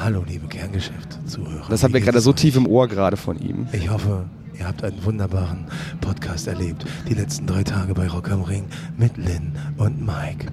[0.00, 1.66] Hallo, liebe Kerngeschäft-Zuhörer.
[1.68, 2.36] Das haben wir gerade so euch?
[2.36, 3.68] tief im Ohr gerade von ihm.
[3.72, 4.24] Ich hoffe,
[4.58, 5.66] ihr habt einen wunderbaren
[6.00, 6.84] Podcast erlebt.
[7.08, 8.64] Die letzten drei Tage bei Rock am Ring
[8.96, 10.46] mit Lynn und Mike.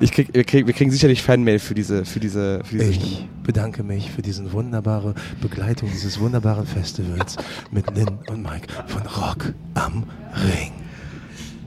[0.00, 3.06] Ich krieg, wir, krieg, wir kriegen sicherlich Fanmail für diese, für diese, für diese Stimme.
[3.06, 7.36] Ich bedanke mich für diese wunderbare Begleitung dieses wunderbaren Festivals
[7.70, 10.04] mit Lynn und Mike von Rock am
[10.34, 10.72] Ring.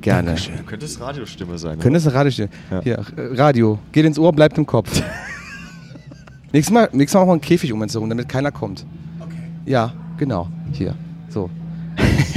[0.02, 0.28] Gerne.
[0.28, 0.66] Dankeschön.
[0.66, 1.80] Könnte es Radiostimme sein.
[1.80, 2.50] Könnte es eine Radiostimme?
[2.70, 2.82] Ja.
[2.82, 3.80] Hier, Radio.
[3.92, 5.02] Geht ins Ohr, bleibt im Kopf.
[6.56, 8.86] Nächstes, Mal, nächstes Mal machen wir einen Käfig um uns herum, damit keiner kommt.
[9.20, 9.36] Okay.
[9.66, 10.48] Ja, genau.
[10.72, 10.96] Hier.
[11.30, 11.50] So.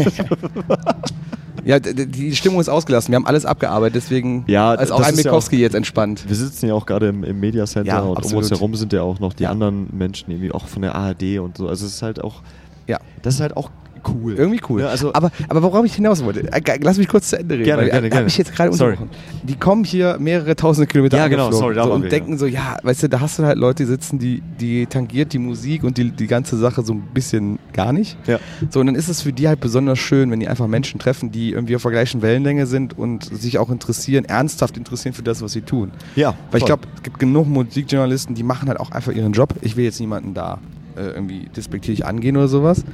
[1.64, 3.12] ja, die Stimmung ist ausgelassen.
[3.12, 6.24] Wir haben alles abgearbeitet, deswegen Ja, ist auch ein ist ja Mikowski jetzt entspannt.
[6.26, 8.44] Wir sitzen ja auch gerade im, im Media Center Ja, und um absolut.
[8.44, 9.50] uns herum sind ja auch noch die Ja.
[9.50, 11.68] anderen Menschen, irgendwie auch von der ARD und so.
[11.68, 12.42] Also es ist halt auch,
[12.86, 12.98] Ja.
[13.22, 13.70] das ist halt auch
[14.06, 14.34] cool.
[14.34, 14.80] Irgendwie cool.
[14.80, 17.64] Ja, also, aber, aber worauf ich hinaus wollte, äh, lass mich kurz zu Ende reden.
[17.64, 18.20] Gerne, weil, gerne, äh, gerne.
[18.20, 19.10] Hab mich jetzt gerade unterbrochen.
[19.42, 22.78] Die kommen hier mehrere tausende Kilometer Ja, genau, sorry, so, und wir, denken so, ja,
[22.82, 25.98] weißt du, da hast du halt Leute, die sitzen, die, die tangiert die Musik und
[25.98, 28.16] die, die ganze Sache so ein bisschen gar nicht.
[28.26, 28.38] ja.
[28.70, 31.30] So, und dann ist es für die halt besonders schön, wenn die einfach Menschen treffen,
[31.30, 35.42] die irgendwie auf der gleichen Wellenlänge sind und sich auch interessieren, ernsthaft interessieren für das,
[35.42, 35.92] was sie tun.
[36.16, 36.66] ja, Weil ich voll.
[36.66, 39.54] glaube, es gibt genug Musikjournalisten, die machen halt auch einfach ihren Job.
[39.62, 40.58] Ich will jetzt niemanden da
[40.96, 42.84] äh, irgendwie despektierlich angehen oder sowas.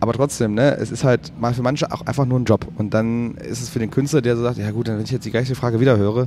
[0.00, 2.66] Aber trotzdem, ne, es ist halt mal für manche auch einfach nur ein Job.
[2.76, 5.10] Und dann ist es für den Künstler, der so sagt, ja gut, dann wenn ich
[5.10, 6.26] jetzt die gleiche Frage wieder höre,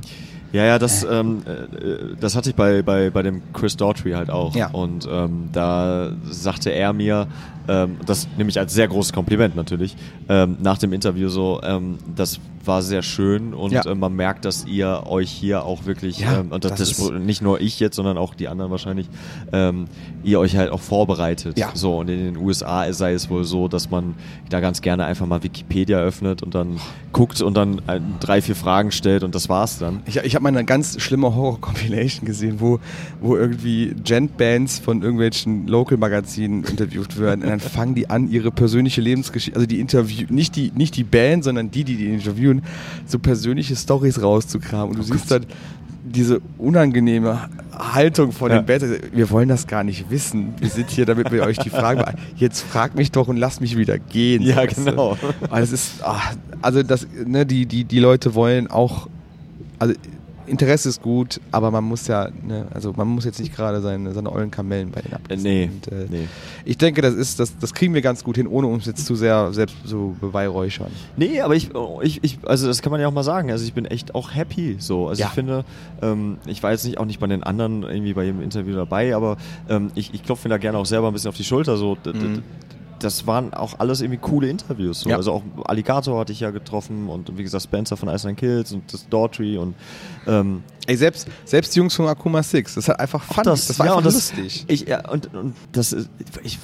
[0.52, 4.30] Ja, ja, das, ähm, äh, das hatte ich bei, bei, bei dem Chris Daughtry halt
[4.30, 4.54] auch.
[4.54, 4.68] Ja.
[4.70, 7.26] Und ähm, da sagte er mir,
[7.68, 9.96] ähm, das nehme ich als sehr großes Kompliment natürlich,
[10.28, 13.84] ähm, nach dem Interview so, ähm, das war sehr schön und Ja.
[13.84, 17.12] äh, man merkt, dass ihr euch hier auch wirklich, Ja, ähm, und das, das ist-
[17.12, 19.08] nicht nur ich jetzt, sondern auch die anderen wahrscheinlich,
[19.52, 19.86] ähm,
[20.22, 21.58] ihr euch halt auch vorbereitet.
[21.58, 21.70] Ja.
[21.74, 24.14] So, und in den USA sei es wohl so, dass man
[24.48, 26.78] da ganz gerne einfach mal Wikipedia öffnet und dann
[27.12, 30.02] guckt und dann äh, drei, vier Fragen stellt und das war's dann.
[30.06, 32.78] Ich, ich habe mal eine ganz schlimme Horror-Compilation gesehen, wo,
[33.20, 37.42] wo irgendwie Gent-Bands von irgendwelchen Local-Magazinen interviewt werden.
[37.42, 41.04] Und dann fangen die an, ihre persönliche Lebensgeschichte, also die Interview, nicht die, nicht die
[41.04, 42.62] Band, sondern die, die die interviewen,
[43.06, 44.90] so persönliche Stories rauszukramen.
[44.90, 45.46] Und du siehst dann
[46.04, 48.58] diese unangenehme Haltung von Ja.
[48.60, 48.84] den Bands.
[49.12, 50.52] Wir wollen das gar nicht wissen.
[50.58, 52.28] Wir sind hier, damit wir euch die Frage beantworten.
[52.36, 54.42] Jetzt frag mich doch und lass mich wieder gehen.
[54.42, 54.84] Ja, weißt du?
[54.84, 55.16] genau.
[55.48, 56.20] Weil es ist, ah,
[56.60, 59.08] also das, ne, die, die, die Leute wollen auch,
[59.78, 59.94] also
[60.46, 64.12] Interesse ist gut, aber man muss ja, ne, also man muss jetzt nicht gerade seine,
[64.12, 65.42] seine ollen Kamellen bei den ablesen.
[65.44, 66.28] nee, Und, äh, nee.
[66.64, 69.14] Ich denke, das ist, das, das kriegen wir ganz gut hin, ohne uns jetzt zu
[69.14, 70.90] sehr selbst so beweihräuchern.
[71.16, 71.70] Nee, aber ich,
[72.02, 73.50] ich, ich, also das kann man ja auch mal sagen.
[73.50, 75.08] Also ich bin echt auch happy so.
[75.08, 75.28] Also Ja.
[75.28, 75.64] ich finde,
[76.02, 79.14] ähm, ich war jetzt nicht auch nicht bei den anderen irgendwie bei jedem Interview dabei,
[79.14, 79.36] aber
[79.68, 81.76] ähm, ich, ich klopfe mir da gerne auch selber ein bisschen auf die Schulter.
[81.76, 82.42] So, Mhm.
[83.02, 85.00] Das waren auch alles irgendwie coole Interviews.
[85.00, 85.10] So.
[85.10, 85.16] Ja.
[85.16, 88.92] Also auch Alligator hatte ich ja getroffen und wie gesagt Spencer von Iceland Kills und
[88.92, 89.74] das Daughtry und
[90.26, 93.86] ähm, Ey, selbst, selbst die Jungs von Akuma Six, das hat einfach fun, das, war
[93.86, 94.64] ja, einfach das, lustig.
[94.66, 95.94] Ich, ja, und, und das
[96.42, 96.58] ich,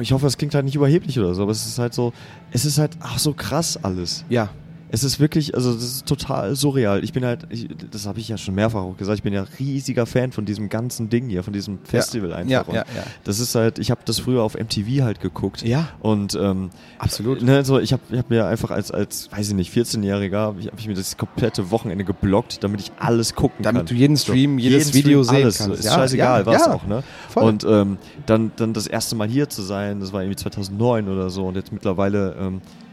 [0.00, 2.12] ich hoffe, das klingt halt nicht überheblich oder so, aber es ist halt so,
[2.50, 4.24] es ist halt ach so krass alles.
[4.28, 4.48] Ja,
[4.92, 7.04] Es ist wirklich, also das ist total surreal.
[7.04, 9.46] Ich bin halt, ich, das habe ich ja schon mehrfach auch gesagt, ich bin ja
[9.58, 12.66] riesiger Fan von diesem ganzen Ding hier, von diesem Festival einfach.
[12.68, 13.04] Ja, ja, ja.
[13.24, 15.62] Das ist halt, ich habe das früher auf MTV halt geguckt.
[15.62, 15.88] Ja.
[16.00, 17.42] Und ähm, Absolut.
[17.42, 20.60] Ne, so, ich habe ich hab mir einfach als, als, weiß ich nicht, 14-Jähriger, habe
[20.60, 23.74] ich, hab ich mir das komplette Wochenende geblockt, damit ich alles gucken kann.
[23.76, 25.58] Damit du jeden Stream, So, jedes jeden Video Stream, sehen alles.
[25.58, 25.78] kannst.
[25.78, 26.74] Ist Ja, scheißegal, ja, was ja.
[26.74, 27.02] auch, ne?
[27.28, 27.44] Voll.
[27.44, 31.30] Und ähm, dann, dann das erste Mal hier zu sein, das war irgendwie 2009 oder
[31.30, 32.89] so und jetzt mittlerweile, ähm, äh,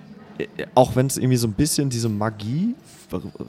[0.76, 2.76] auch wenn es irgendwie so ein bisschen diese Magie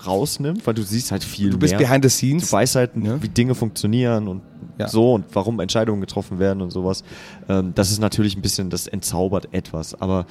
[0.06, 1.80] rausnimmt, weil du siehst halt viel Du bist mehr.
[1.80, 2.52] behind the Du scenes.
[2.52, 3.20] weißt halt, Ne?
[3.22, 4.42] wie Dinge funktionieren und
[4.78, 4.88] Ja.
[4.88, 7.02] so und warum Entscheidungen getroffen werden und sowas.
[7.48, 10.00] Ähm, das ist natürlich ein bisschen, das entzaubert etwas.
[10.00, 10.26] Aber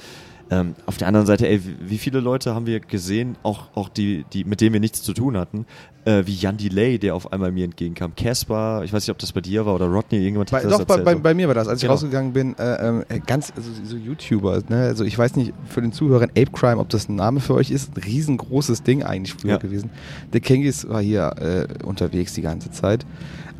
[0.50, 4.24] ähm, auf der anderen Seite, ey, wie- viele Leute haben wir gesehen, auch, auch die,
[4.32, 5.66] die, mit denen wir nichts zu tun hatten,
[6.04, 8.14] äh, wie Jan Delay, der auf einmal mir entgegenkam.
[8.16, 10.78] Casper, ich weiß nicht, ob das bei dir war oder Rodney, irgendjemand Bei, hat das
[10.78, 11.04] doch, bei, erzählt.
[11.04, 11.20] bei, so.
[11.20, 11.68] bei mir war das.
[11.68, 11.92] Als ich Genau.
[11.94, 14.76] rausgegangen bin, äh, äh, ganz, also so YouTuber, ne?
[14.84, 17.70] Also ich weiß nicht, für den Zuhörern Ape Crime, ob das ein Name für euch
[17.70, 19.56] ist, ein riesengroßes Ding eigentlich früher Ja.
[19.58, 19.90] gewesen.
[20.32, 21.34] Der Kengis war hier
[21.80, 23.04] äh, unterwegs die ganze Zeit.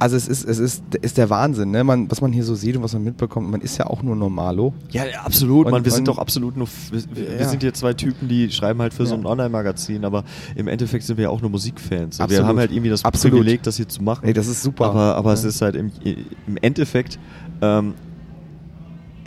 [0.01, 1.83] Also es ist, es ist, ist der Wahnsinn, ne?
[1.83, 4.15] Man, was man hier so sieht und was man mitbekommt, man ist ja auch nur
[4.15, 4.73] Normalo.
[4.91, 5.85] Ja, absolut, Und- Mann.
[5.85, 6.69] Wir sind doch absolut nur.
[6.93, 7.49] Wir, wir Ja.
[7.49, 9.21] sind hier zwei Typen, die schreiben halt für so Ja.
[9.21, 10.23] ein Online-Magazin, aber
[10.55, 12.17] im Endeffekt sind wir ja auch nur Musikfans.
[12.17, 12.47] So, Wir Absolut.
[12.47, 13.39] haben halt irgendwie das Absolut.
[13.39, 14.25] Privileg, das hier zu machen.
[14.25, 14.87] Ey, das ist super.
[14.87, 15.49] Aber, aber es Ja.
[15.49, 17.19] ist halt im, im Endeffekt.
[17.61, 17.95] Ähm,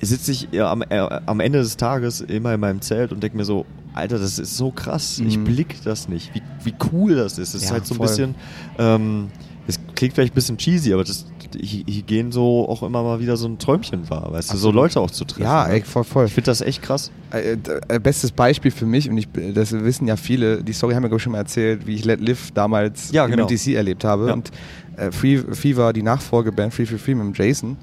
[0.02, 3.38] sitze ich ja am, äh, am Ende des Tages immer in meinem Zelt und denke
[3.38, 5.20] mir so, Alter, das ist so krass.
[5.20, 5.44] Ich Mhm.
[5.44, 6.34] blick das nicht.
[6.34, 7.54] Wie, wie cool das ist.
[7.54, 8.08] Es ist halt so ein voll.
[8.08, 8.36] bisschen.
[8.80, 9.28] Ähm,
[9.68, 11.26] es klingt vielleicht ein bisschen cheesy, aber das,
[11.60, 14.72] hier, gehen so auch immer mal wieder so ein Träumchen wahr, weißt du, so.
[14.72, 15.44] Leute auch zu treffen.
[15.44, 15.74] Ja, ne?
[15.76, 16.26] ey, voll, voll.
[16.26, 17.12] Ich finde das echt krass.
[17.32, 20.94] Äh, d- äh, bestes Beispiel für mich, und ich, das wissen ja viele, die Story
[20.94, 23.46] haben wir, glaube ich, schon mal erzählt, wie ich Let Live damals Ja, im genau.
[23.46, 24.28] MTC erlebt habe.
[24.28, 24.34] Ja.
[24.34, 24.52] Und
[24.98, 27.78] äh, Free Fever, die Nachfolgeband Free Free Free mit dem Jason,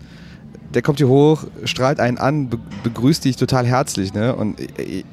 [0.75, 4.35] der kommt hier hoch, strahlt einen an, be begrüßt dich total herzlich, ne?
[4.35, 5.05] Und äh, äh,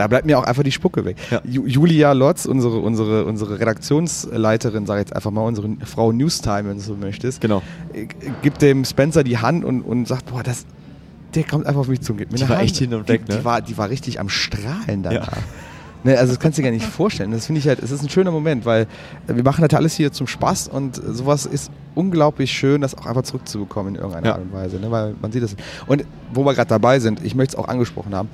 [0.00, 1.16] da bleibt mir auch einfach die Spucke weg.
[1.30, 1.40] Ja.
[1.44, 6.68] Ju Julia Lotz, unsere, unsere, unsere Redaktionsleiterin, sag ich jetzt einfach mal, unsere Frau Newstime,
[6.70, 7.62] wenn du so möchtest, Genau.
[7.92, 8.06] äh,
[8.42, 10.64] gibt dem Spencer die Hand und, und sagt, boah, das,
[11.34, 12.62] der kommt einfach auf mich zu mir Die war Hand.
[12.62, 13.38] echt hin und weg, die, ne?
[13.38, 15.32] Die war, die war richtig am Strahlen danach.
[15.32, 15.38] Ja.
[16.02, 17.30] Ne, also das kannst du dir gar nicht vorstellen.
[17.30, 18.86] Das finde ich halt, es ist ein schöner Moment, weil
[19.26, 23.20] wir machen das alles hier zum Spaß und sowas ist unglaublich schön, das auch einfach
[23.20, 24.32] zurückzubekommen in irgendeiner Ja.
[24.36, 24.78] Art und Weise.
[24.80, 24.90] Ne?
[24.90, 25.56] Weil man sieht das.
[25.86, 28.30] Und wo wir gerade dabei sind, ich möchte es auch angesprochen haben,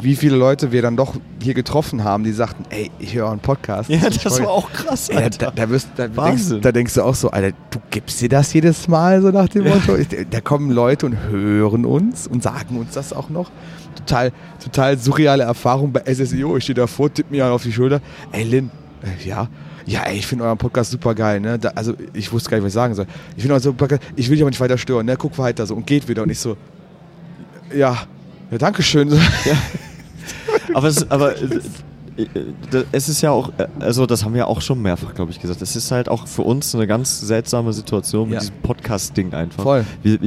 [0.00, 3.40] wie viele Leute wir dann doch hier getroffen haben, die sagten, ey, ich höre einen
[3.40, 3.90] Podcast.
[3.90, 7.14] Ja, das war auch krass, Ey, da, da, wirst, da, denkst, da denkst du auch
[7.14, 9.74] so, Alter, du gibst dir das jedes Mal so nach dem Ja.
[9.74, 9.96] Motto.
[10.30, 13.50] Da kommen Leute und hören uns und sagen uns das auch noch.
[13.96, 16.56] Total, total surreale Erfahrung bei SSIO.
[16.56, 18.00] Ich stehe davor, tipp mir auf die Schulter.
[18.32, 18.70] Ey, Lin,
[19.02, 19.48] äh, ja.
[19.84, 21.58] Ja, ey, ich finde euren Podcast super geil, ne?
[21.58, 23.06] Da, also, ich wusste gar nicht, was ich sagen soll.
[23.36, 24.00] Ich finde euren super geil.
[24.16, 25.16] Ich will dich aber nicht weiter stören, ne?
[25.16, 26.22] Guck weiter so und geht wieder.
[26.22, 26.56] Und ich so,
[27.74, 27.96] ja,
[28.50, 29.12] ja, danke schön.
[30.74, 31.44] Aber, es, aber äh,
[32.18, 35.40] äh, es ist ja auch, äh, also das haben wir auch schon mehrfach, glaube ich,
[35.40, 35.62] gesagt.
[35.62, 38.40] Es ist halt auch für uns eine ganz seltsame Situation mit Ja.
[38.40, 39.62] diesem Podcast-Ding einfach.
[39.62, 39.84] Voll.
[40.02, 40.18] Wir,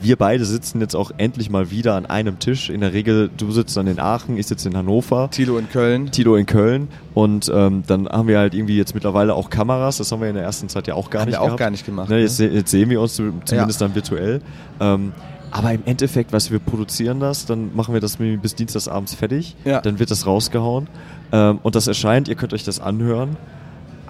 [0.00, 2.70] wir beide sitzen jetzt auch endlich mal wieder an einem Tisch.
[2.70, 5.30] In der Regel, du sitzt dann in Aachen, ich sitze in Hannover.
[5.30, 6.10] Tilo in Köln.
[6.12, 10.12] Tilo in Köln und ähm, dann haben wir halt irgendwie jetzt mittlerweile auch Kameras, das
[10.12, 11.58] haben wir in der ersten Zeit ja auch gar Haben nicht wir auch gehabt.
[11.60, 12.48] gar nicht gemacht, Ne, jetzt, ne?
[12.48, 14.40] jetzt sehen wir uns zu- zumindest dann virtuell.
[14.80, 15.12] Ähm,
[15.50, 19.56] aber im Endeffekt, weißt du, wir produzieren das, dann machen wir das bis Dienstagsabends fertig,
[19.64, 19.80] Ja.
[19.80, 20.88] dann wird das rausgehauen
[21.32, 23.36] ähm, und das erscheint, ihr könnt euch das anhören.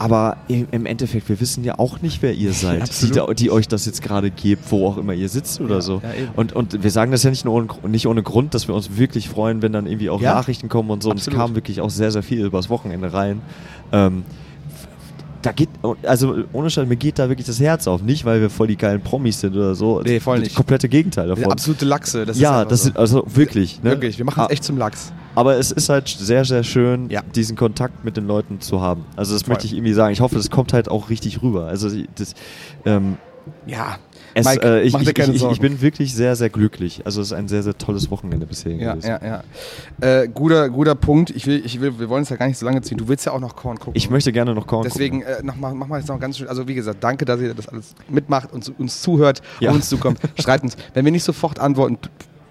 [0.01, 3.16] Aber im Endeffekt, wir wissen ja auch nicht, wer ihr seid, die, Absolut.
[3.16, 5.94] da, die euch das jetzt gerade gebt, wo auch immer ihr sitzt oder Ja, so.
[6.05, 8.77] ja, und, und wir sagen das ja nicht, nur ohne, nicht ohne Grund, dass wir
[8.77, 10.35] uns wirklich freuen, wenn dann irgendwie auch Ja.
[10.35, 11.11] Nachrichten kommen und so.
[11.11, 11.40] Und es Absolut.
[11.46, 13.40] kam wirklich auch sehr, sehr viel übers Wochenende rein.
[13.90, 14.22] Ähm,
[15.42, 15.68] da geht,
[16.03, 18.03] also ohne Scheiß, mir geht da wirklich das Herz auf.
[18.03, 20.01] Nicht, weil wir voll die geilen Promis sind oder so.
[20.03, 20.57] Nee, voll Das nicht.
[20.57, 21.51] komplette Gegenteil davon.
[21.53, 22.27] absolute Lachse.
[22.27, 22.85] Das ja, das so.
[22.87, 23.83] sind, also wirklich.
[23.83, 23.90] Ne?
[23.90, 25.12] Wirklich, wir machen es Ah, echt zum Lachs.
[25.35, 27.22] Aber es ist halt sehr, sehr schön, Ja.
[27.35, 29.05] diesen Kontakt mit den Leuten zu haben.
[29.14, 29.53] Also das Voll.
[29.55, 30.12] möchte ich irgendwie sagen.
[30.12, 31.66] Ich hoffe, das kommt halt auch richtig rüber.
[31.66, 32.35] Also das,
[32.85, 33.16] ähm,
[33.66, 33.96] Ja.
[34.40, 35.55] Es, Mike, äh, ich, mach dir ich, keine ich, Sorgen.
[35.55, 37.03] ich bin wirklich sehr, sehr glücklich.
[37.05, 39.09] Also es ist ein sehr, sehr tolles Wochenende bisher Ja, gewesen.
[39.22, 39.42] ja,
[40.01, 40.22] ja.
[40.22, 41.31] Äh, guter, guter Punkt.
[41.31, 42.98] Ich will, ich will, wir wollen es ja gar nicht so lange ziehen.
[42.98, 43.92] Du willst ja auch noch Korn gucken.
[43.94, 46.48] Ich möchte gerne noch Korn Deswegen äh, noch mal, mach mal jetzt noch ganz schön.
[46.48, 49.70] Also wie gesagt, danke, dass ihr das alles mitmacht und uns zuhört, Ja.
[49.70, 50.18] auf uns zukommt.
[50.40, 50.77] Schreibt uns.
[50.94, 51.98] Wenn wir nicht sofort antworten,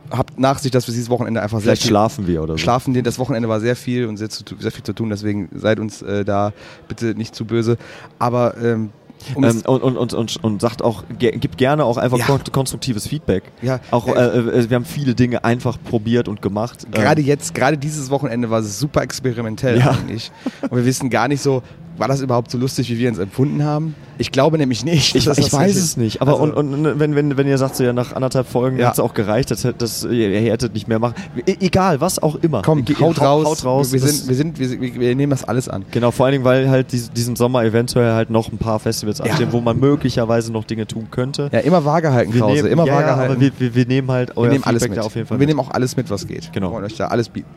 [0.09, 2.57] habt Nachsicht, dass wir dieses Wochenende einfach Vielleicht sehr viel schlafen wir oder so.
[2.59, 2.93] schlafen.
[2.93, 5.09] denn Das Wochenende war sehr viel und sehr, zu, sehr viel zu tun.
[5.09, 6.53] Deswegen seid uns äh, da
[6.87, 7.77] bitte nicht zu böse.
[8.17, 8.91] Aber ähm,
[9.35, 12.25] um Ähm, und, und, und, und, und sagt auch, ge gibt gerne auch einfach Ja.
[12.25, 13.43] kon konstruktives Feedback.
[13.61, 16.85] Ja, Auch, äh, äh, äh, wir haben viele Dinge einfach probiert und gemacht.
[16.91, 19.91] Gerade Ähm, jetzt, gerade dieses Wochenende war es super experimentell Ja.
[19.91, 20.31] eigentlich.
[20.69, 21.61] Und wir wissen gar nicht so,
[21.97, 23.95] war das überhaupt so lustig, wie wir uns empfunden haben?
[24.19, 25.15] Ich glaube nämlich nicht.
[25.15, 26.21] Ich, ich das weiß es nicht.
[26.21, 28.87] Aber Also- und, und wenn, wenn, wenn ihr sagt, so ja, nach anderthalb Folgen Ja.
[28.87, 31.13] hat es auch gereicht, dass, dass ihr, ihr hättet nicht mehr machen.
[31.45, 32.61] E egal, was auch immer.
[32.63, 33.45] Komm, Ge- haut raus.
[33.45, 33.91] Haut raus.
[33.93, 35.85] Wir, Das- sind, wir, sind, wir, wir, nehmen das alles an.
[35.91, 39.21] Genau, vor allen Dingen, weil halt dies, diesen Sommer eventuell halt noch ein paar Festivals
[39.21, 41.49] anstehen, wo man möglicherweise noch Dinge tun könnte.
[41.51, 42.55] Ja, immer vage halten, Wir Krause.
[42.55, 43.31] nehmen, immer ja, vage ja, halten.
[43.33, 45.03] aber wir, wir, wir nehmen halt euer wir nehmen alles Feedback mit.
[45.03, 45.55] da auf jeden Fall Und wir mit.
[45.55, 46.51] nehmen auch alles mit, was geht.
[46.53, 46.67] Genau.
[46.69, 47.47] Wir wollen euch da alles bieten.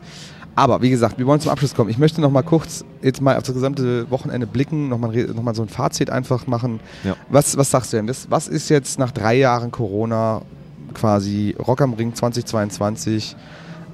[0.55, 1.89] Aber wie gesagt, wir wollen zum Abschluss kommen.
[1.89, 5.43] Ich möchte noch mal kurz jetzt mal auf das gesamte Wochenende blicken, noch mal, noch
[5.43, 6.79] mal so ein Fazit einfach machen.
[7.03, 7.15] Ja.
[7.29, 8.07] Was, was sagst du denn?
[8.07, 10.41] Das, was ist jetzt nach drei Jahren Corona
[10.93, 13.35] quasi Rock am Ring 2022?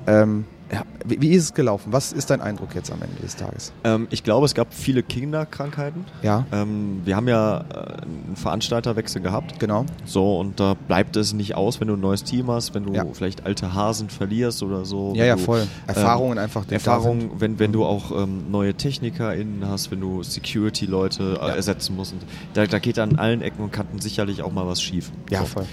[0.07, 1.93] Ähm, ja, wie, ist es gelaufen?
[1.93, 3.71] Was ist dein Eindruck jetzt am Ende des Tages?
[3.83, 6.03] Ähm, ich glaube, es gab viele Kinderkrankheiten.
[6.23, 9.59] Ja, Ähm, wir haben ja äh, einen Veranstalterwechsel gehabt.
[9.59, 9.85] genau.
[10.05, 12.93] So, und da bleibt es nicht aus, wenn du ein neues Team hast, wenn du
[12.93, 13.05] Ja.
[13.13, 15.13] vielleicht alte Hasen verlierst oder so.
[15.15, 15.61] Ja, ja, du, voll.
[15.61, 16.65] ähm, Erfahrungen einfach.
[16.65, 16.87] die da sind.
[16.87, 21.55] Erfahrung, wenn, wenn du auch ähm, neue TechnikerInnen hast, wenn du Security-Leute äh, Ja.
[21.55, 22.13] ersetzen musst.
[22.13, 25.11] Und da, da geht an allen Ecken und Kanten sicherlich auch mal was schief.
[25.29, 25.45] Ja, So.
[25.45, 25.65] voll.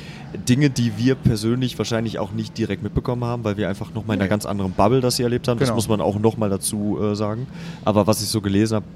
[0.48, 4.20] Dinge, die wir persönlich wahrscheinlich auch nicht direkt mitbekommen haben, weil wir einfach nochmal in
[4.22, 5.58] einer ganz anderen Bubble das hier erlebt haben.
[5.58, 5.76] Das Genau.
[5.76, 7.46] muss man auch nochmal dazu äh, sagen.
[7.84, 8.86] Aber was ich so gelesen habe,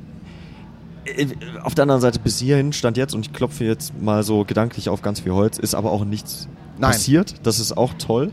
[1.07, 1.27] äh,
[1.63, 4.89] auf der anderen Seite bis hierhin stand jetzt, und ich klopfe jetzt mal so gedanklich
[4.89, 6.49] auf ganz viel Holz, ist aber auch nichts
[6.79, 6.91] Nein.
[6.93, 7.35] passiert.
[7.43, 8.31] Das ist auch toll.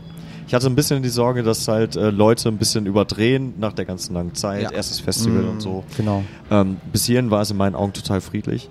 [0.48, 3.84] Ich hatte ein bisschen die Sorge, dass halt äh, Leute ein bisschen überdrehen nach der
[3.84, 4.70] ganzen langen Zeit, Ja.
[4.70, 5.82] erstes Festival Mm, und so.
[5.96, 6.22] Genau.
[6.52, 8.68] Ähm, bis hierhin war es in meinen Augen total friedlich.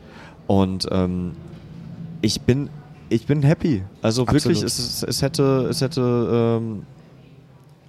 [0.48, 1.32] Und ähm,
[2.22, 2.70] ich bin,
[3.10, 3.84] ich bin happy.
[4.02, 4.64] Also wirklich, Absolut.
[4.64, 6.84] es, es, es hätte, es hätte ähm,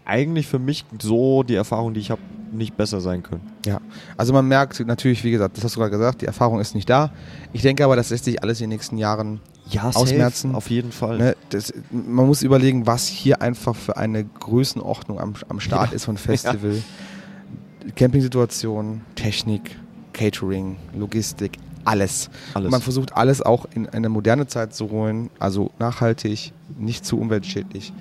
[0.06, 2.20] eigentlich für mich so die Erfahrung, die ich habe,
[2.52, 3.42] nicht besser sein können.
[3.66, 3.80] Ja,
[4.16, 6.88] also man merkt natürlich, wie gesagt, das hast du gerade gesagt, die Erfahrung ist nicht
[6.88, 7.10] da.
[7.52, 10.54] Ich denke aber, das lässt sich alles in den nächsten Jahren Ja, Ausmerzen.
[10.54, 11.18] auf jeden Fall.
[11.18, 15.96] Ne, das, man muss überlegen, was hier einfach für eine Größenordnung am, am Start Ja.
[15.96, 16.82] ist von Festival.
[17.96, 19.76] Campingsituation, Technik,
[20.12, 22.30] Catering, Logistik, alles.
[22.54, 22.70] Alles.
[22.70, 27.92] Man versucht alles auch in eine moderne Zeit zu holen, also nachhaltig, nicht zu umweltschädlich.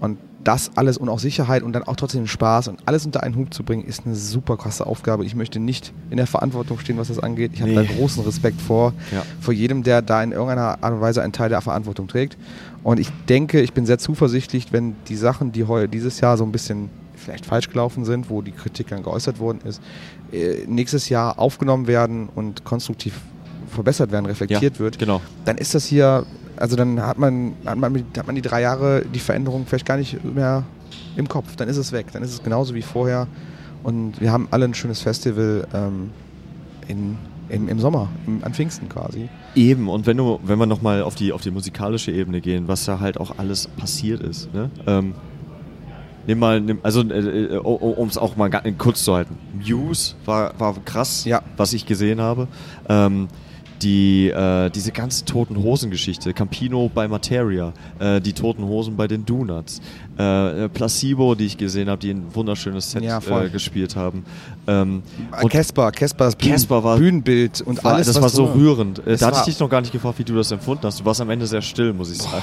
[0.00, 3.36] Und das alles und auch Sicherheit und dann auch trotzdem Spaß und alles unter einen
[3.36, 5.24] Hut zu bringen, ist eine super krasse Aufgabe.
[5.26, 7.52] Ich möchte nicht in der Verantwortung stehen, was das angeht.
[7.54, 7.76] Ich habe Nee.
[7.76, 9.22] da großen Respekt vor, Ja.
[9.40, 12.38] vor jedem, der da in irgendeiner Art und Weise einen Teil der Verantwortung trägt.
[12.82, 16.44] Und ich denke, ich bin sehr zuversichtlich, wenn die Sachen, die heu dieses Jahr so
[16.44, 19.82] ein bisschen vielleicht falsch gelaufen sind, wo die Kritik dann geäußert worden ist,
[20.32, 23.12] äh, nächstes Jahr aufgenommen werden und konstruktiv
[23.68, 25.20] verbessert werden, reflektiert wird, Genau.
[25.44, 26.24] dann ist das hier,
[26.60, 29.96] also dann hat man, hat man, hat man die drei Jahre die Veränderung vielleicht gar
[29.96, 30.64] nicht mehr
[31.16, 31.56] im Kopf.
[31.56, 32.06] Dann ist es weg.
[32.12, 33.26] Dann ist es genauso wie vorher.
[33.82, 36.10] Und wir haben alle ein schönes Festival ähm,
[36.86, 37.16] in,
[37.48, 39.28] im, im Sommer, im, an Pfingsten quasi.
[39.54, 42.84] Eben, und wenn du, wenn wir nochmal auf die, auf die musikalische Ebene gehen, was
[42.84, 44.70] da halt auch alles passiert ist, ne?
[44.86, 45.14] Ähm,
[46.26, 49.36] nimm mal, nimm, also äh, um es auch mal kurz zu halten.
[49.54, 51.42] Muse war, war krass, Ja.
[51.56, 52.48] was ich gesehen habe.
[52.88, 53.28] Ähm,
[53.82, 59.24] die, äh, diese ganze Toten Hosen-Geschichte, Campino bei Materia, äh, die Toten Hosen bei den
[59.24, 59.80] Donuts,
[60.20, 64.24] äh, Placebo, die ich gesehen habe, die ein wunderschönes Set Ja, äh, gespielt haben.
[64.66, 65.02] Ähm,
[65.42, 68.06] Und Casper, Caspers Bühnen, war- Bühnenbild und war, alles.
[68.08, 68.98] das war so rührend.
[69.06, 71.00] Äh, Da hatte ich dich noch gar nicht gefragt, wie du das empfunden hast.
[71.00, 72.42] Du warst am Ende sehr still, muss ich sagen.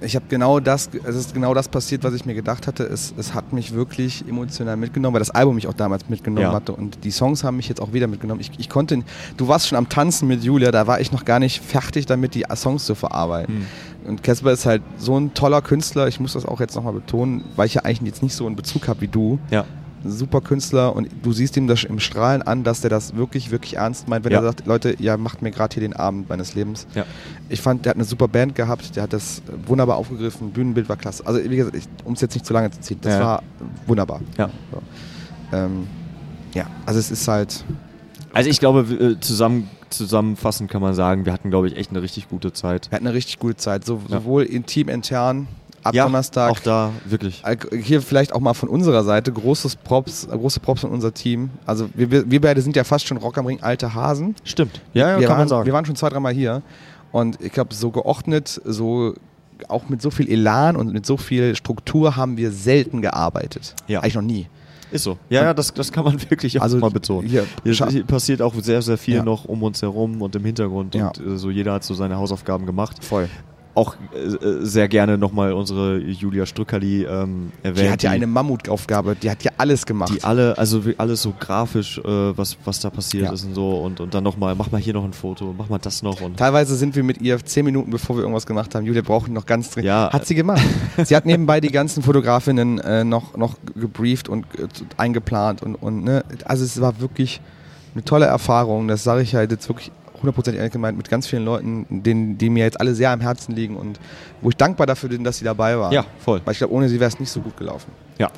[0.00, 2.84] Ich habe genau das, es ist genau das passiert, was ich mir gedacht hatte.
[2.84, 6.52] Es, es hat mich wirklich emotional mitgenommen, weil das Album mich auch damals mitgenommen Ja.
[6.52, 8.40] hatte und die Songs haben mich jetzt auch wieder mitgenommen.
[8.40, 9.02] Ich, ich konnte,
[9.38, 12.34] du warst schon am Tanzen mit Julia, da war ich noch gar nicht fertig damit,
[12.34, 13.54] die Songs zu verarbeiten.
[13.60, 13.66] Hm.
[14.06, 17.44] Und Casper ist halt so ein toller Künstler, ich muss das auch jetzt nochmal betonen,
[17.56, 19.38] weil ich ja eigentlich jetzt nicht so einen Bezug habe wie du.
[19.50, 19.64] Ja.
[20.04, 23.50] Ein Super Künstler und du siehst ihm das im Strahlen an, dass der das wirklich,
[23.50, 24.40] wirklich ernst meint, wenn Ja.
[24.40, 26.86] er sagt, Leute, ihr macht mir gerade hier den Abend meines Lebens.
[26.94, 27.04] Ja.
[27.48, 30.96] Ich fand, der hat eine super Band gehabt, der hat das wunderbar aufgegriffen, Bühnenbild war
[30.96, 31.26] klasse.
[31.26, 33.20] Also wie gesagt, um es jetzt nicht zu lange zu ziehen, das Ja.
[33.20, 33.42] war
[33.86, 34.20] wunderbar.
[34.36, 34.50] Ja.
[34.70, 35.56] So.
[35.56, 35.86] Ähm,
[36.52, 37.64] ja, also es ist halt,
[38.34, 42.02] Also ich glaube, äh, zusammen, zusammenfassend kann man sagen, wir hatten, glaube ich, echt eine
[42.02, 42.90] richtig gute Zeit.
[42.90, 44.18] wir hatten eine richtig gute Zeit, so, Ja.
[44.18, 45.46] sowohl intim, intern,
[45.82, 46.50] ab ja, Donnerstag.
[46.50, 47.42] auch da, wirklich.
[47.82, 51.50] Hier vielleicht auch mal von unserer Seite großes Props, große Props an unser Team.
[51.66, 54.34] Also wir, wir, beide sind ja fast schon Rock am Ring alte Hasen.
[54.44, 54.80] Stimmt.
[54.94, 55.66] Ja, ja wir, kann waren, man sagen.
[55.66, 56.62] wir waren schon zwei, dreimal hier
[57.12, 59.14] und ich glaube, so geordnet, so
[59.68, 63.74] auch mit so viel Elan und mit so viel Struktur haben wir selten gearbeitet.
[63.86, 64.00] Ja.
[64.00, 64.48] Eigentlich noch nie.
[64.94, 65.18] Ist so.
[65.28, 67.28] Ja, ja, das, das kann man wirklich auch Also mal betonen.
[67.28, 69.24] hier, Hier, passiert auch sehr, sehr viel Ja.
[69.24, 71.08] noch um uns herum und im Hintergrund Ja.
[71.08, 73.02] und äh, so jeder hat so seine Hausaufgaben gemacht.
[73.04, 73.28] Voll.
[73.76, 77.86] Auch äh, äh, sehr gerne nochmal unsere Julia Strückerli ähm, erwähnt.
[77.86, 80.12] Die hat ja eine Mammutaufgabe, die hat ja alles gemacht.
[80.14, 83.32] die alle, also alles so grafisch, äh, was, was da passiert Ja.
[83.32, 85.78] ist und so und, und dann nochmal, mach mal hier noch ein Foto, mach mal
[85.78, 88.86] das noch und Teilweise sind wir mit ihr zehn Minuten, bevor wir irgendwas gemacht haben.
[88.86, 89.88] Julia braucht noch ganz dringend.
[89.88, 90.10] Ja.
[90.12, 90.62] Hat sie gemacht.
[91.04, 96.04] sie hat nebenbei die ganzen Fotografinnen äh, noch, noch gebrieft und äh, eingeplant und, und
[96.04, 96.24] ne?
[96.44, 97.40] also es war wirklich
[97.94, 98.86] eine tolle Erfahrung.
[98.86, 99.90] Das sage ich halt jetzt wirklich
[100.24, 103.54] hundertprozentig ehrlich gemeint mit ganz vielen Leuten, denen, die mir jetzt alle sehr am Herzen
[103.54, 104.00] liegen und
[104.40, 105.92] wo ich dankbar dafür bin, dass sie dabei waren.
[105.92, 106.40] Ja, voll.
[106.44, 107.90] Weil ich glaube, ohne sie wäre es nicht so gut gelaufen.
[108.18, 108.30] Ja.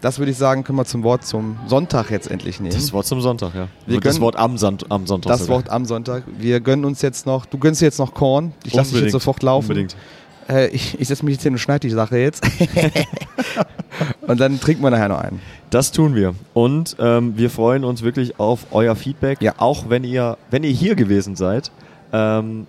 [0.00, 2.74] Das würde ich sagen, können wir zum Wort zum Sonntag jetzt endlich nehmen.
[2.74, 3.68] Das Wort zum Sonntag, ja.
[3.86, 5.30] Wir das gönnen- Wort am, Sand, am Sonntag.
[5.30, 5.56] Das sogar.
[5.56, 6.24] Wort am Sonntag.
[6.38, 8.52] Wir gönnen uns jetzt noch, du gönnst dir jetzt noch Korn.
[8.64, 9.66] Ich lasse dich jetzt sofort laufen.
[9.70, 9.96] Unbedingt.
[10.48, 12.44] Äh, ich ich setze mich jetzt hin und schneide die Sache jetzt.
[14.26, 15.40] und dann trinken wir nachher noch einen.
[15.70, 16.34] Das tun wir.
[16.52, 19.54] Und ähm, wir freuen uns wirklich auf euer Feedback, Ja.
[19.58, 21.70] auch wenn ihr, wenn ihr hier gewesen seid.
[22.12, 22.66] Ähm,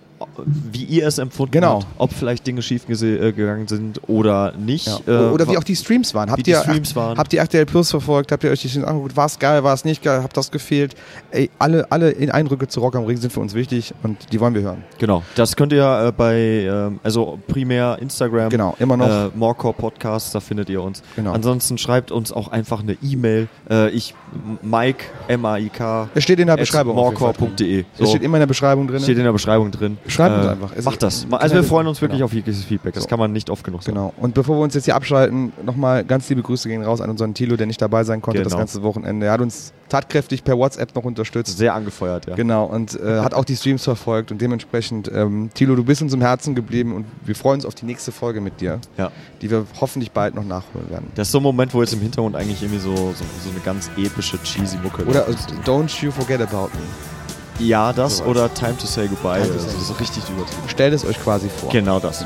[0.72, 1.74] wie ihr es empfunden Genau.
[1.80, 4.86] habt, ob vielleicht Dinge schief äh, gegangen sind oder nicht.
[4.86, 4.98] Ja.
[5.06, 6.30] Äh, Oder wie wa- auch die Streams waren.
[6.30, 7.18] Habt die ihr, Streams waren.
[7.18, 8.32] Habt ihr RTL Plus verfolgt?
[8.32, 9.16] Habt ihr euch die Streams angeguckt?
[9.16, 9.62] War es geil?
[9.64, 10.22] War es nicht geil?
[10.22, 10.94] Habt das gefehlt?
[11.30, 14.40] Ey, alle, alle in Eindrücke zu Rock am Ring sind für uns wichtig und die
[14.40, 14.84] wollen wir hören.
[14.98, 19.08] Genau, das könnt ihr äh, bei, ähm, also primär Instagram, Genau, immer noch.
[19.08, 21.02] äh, Morecore Podcast, da findet ihr uns.
[21.16, 21.32] Genau.
[21.32, 23.48] Ansonsten schreibt uns auch einfach eine E-Mail.
[23.70, 24.14] Äh, ich,
[24.62, 26.94] Mike, M-A-I-K, Es steht in der Beschreibung.
[26.96, 27.84] morecore.de.
[27.98, 29.00] Es steht immer in der Beschreibung drin.
[29.00, 29.98] Steht in der Beschreibung drin.
[30.06, 30.72] Äh, Schreibt uns einfach.
[30.76, 31.26] Es Macht das.
[31.30, 31.68] Also wir Genau.
[31.68, 32.26] freuen uns wirklich Genau.
[32.26, 32.94] auf jegliches Feedback.
[32.94, 33.08] Das So.
[33.08, 33.96] kann man nicht oft genug sagen.
[33.96, 34.12] Genau.
[34.18, 37.34] Und bevor wir uns jetzt hier abschalten, nochmal ganz liebe Grüße gehen raus an unseren
[37.34, 38.58] Tilo, der nicht dabei sein konnte das Genau.
[38.60, 39.26] ganze Wochenende.
[39.26, 41.56] Er hat uns tatkräftig per WhatsApp noch unterstützt.
[41.58, 42.34] Sehr angefeuert, ja.
[42.34, 46.12] Genau, und äh, hat auch die Streams verfolgt und dementsprechend, ähm, Tilo, du bist uns
[46.12, 49.10] im Herzen geblieben und wir freuen uns auf die nächste Folge mit dir, ja.
[49.42, 51.06] die wir hoffentlich bald noch nachholen werden.
[51.14, 53.60] Das ist so ein Moment, wo jetzt im Hintergrund eigentlich irgendwie so, so, so eine
[53.64, 55.32] ganz epische, cheesy Mucke Oder äh,
[55.64, 57.15] Don't You Forget About Me.
[57.58, 58.30] Ja, das sowas.
[58.30, 59.38] oder Time to Say Goodbye.
[59.38, 60.68] To Also Say das ist richtig übertrieben.
[60.68, 61.70] Stellt es euch quasi vor.
[61.70, 62.24] Genau das.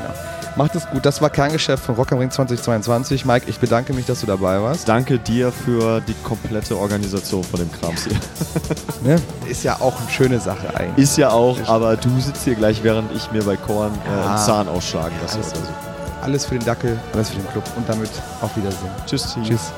[0.57, 1.05] Macht es gut.
[1.05, 3.23] Das war Kerngeschäft von Rock am Ring 2022.
[3.25, 4.87] Mike, ich bedanke mich, dass du dabei warst.
[4.89, 8.17] Danke dir für die komplette Organisation von dem Krams hier.
[9.03, 9.19] Ne?
[9.47, 11.05] Ist ja auch eine schöne Sache eigentlich.
[11.05, 14.37] Ist ja auch, aber du sitzt hier gleich, während ich mir bei Korn äh, einen
[14.37, 15.37] Zahn ausschlagen lasse.
[15.37, 15.71] Alles, oder so.
[16.21, 18.91] alles für den Dackel, alles für den Club und damit auf Wiedersehen.
[19.07, 19.35] Tschüss.
[19.43, 19.71] Tschüss.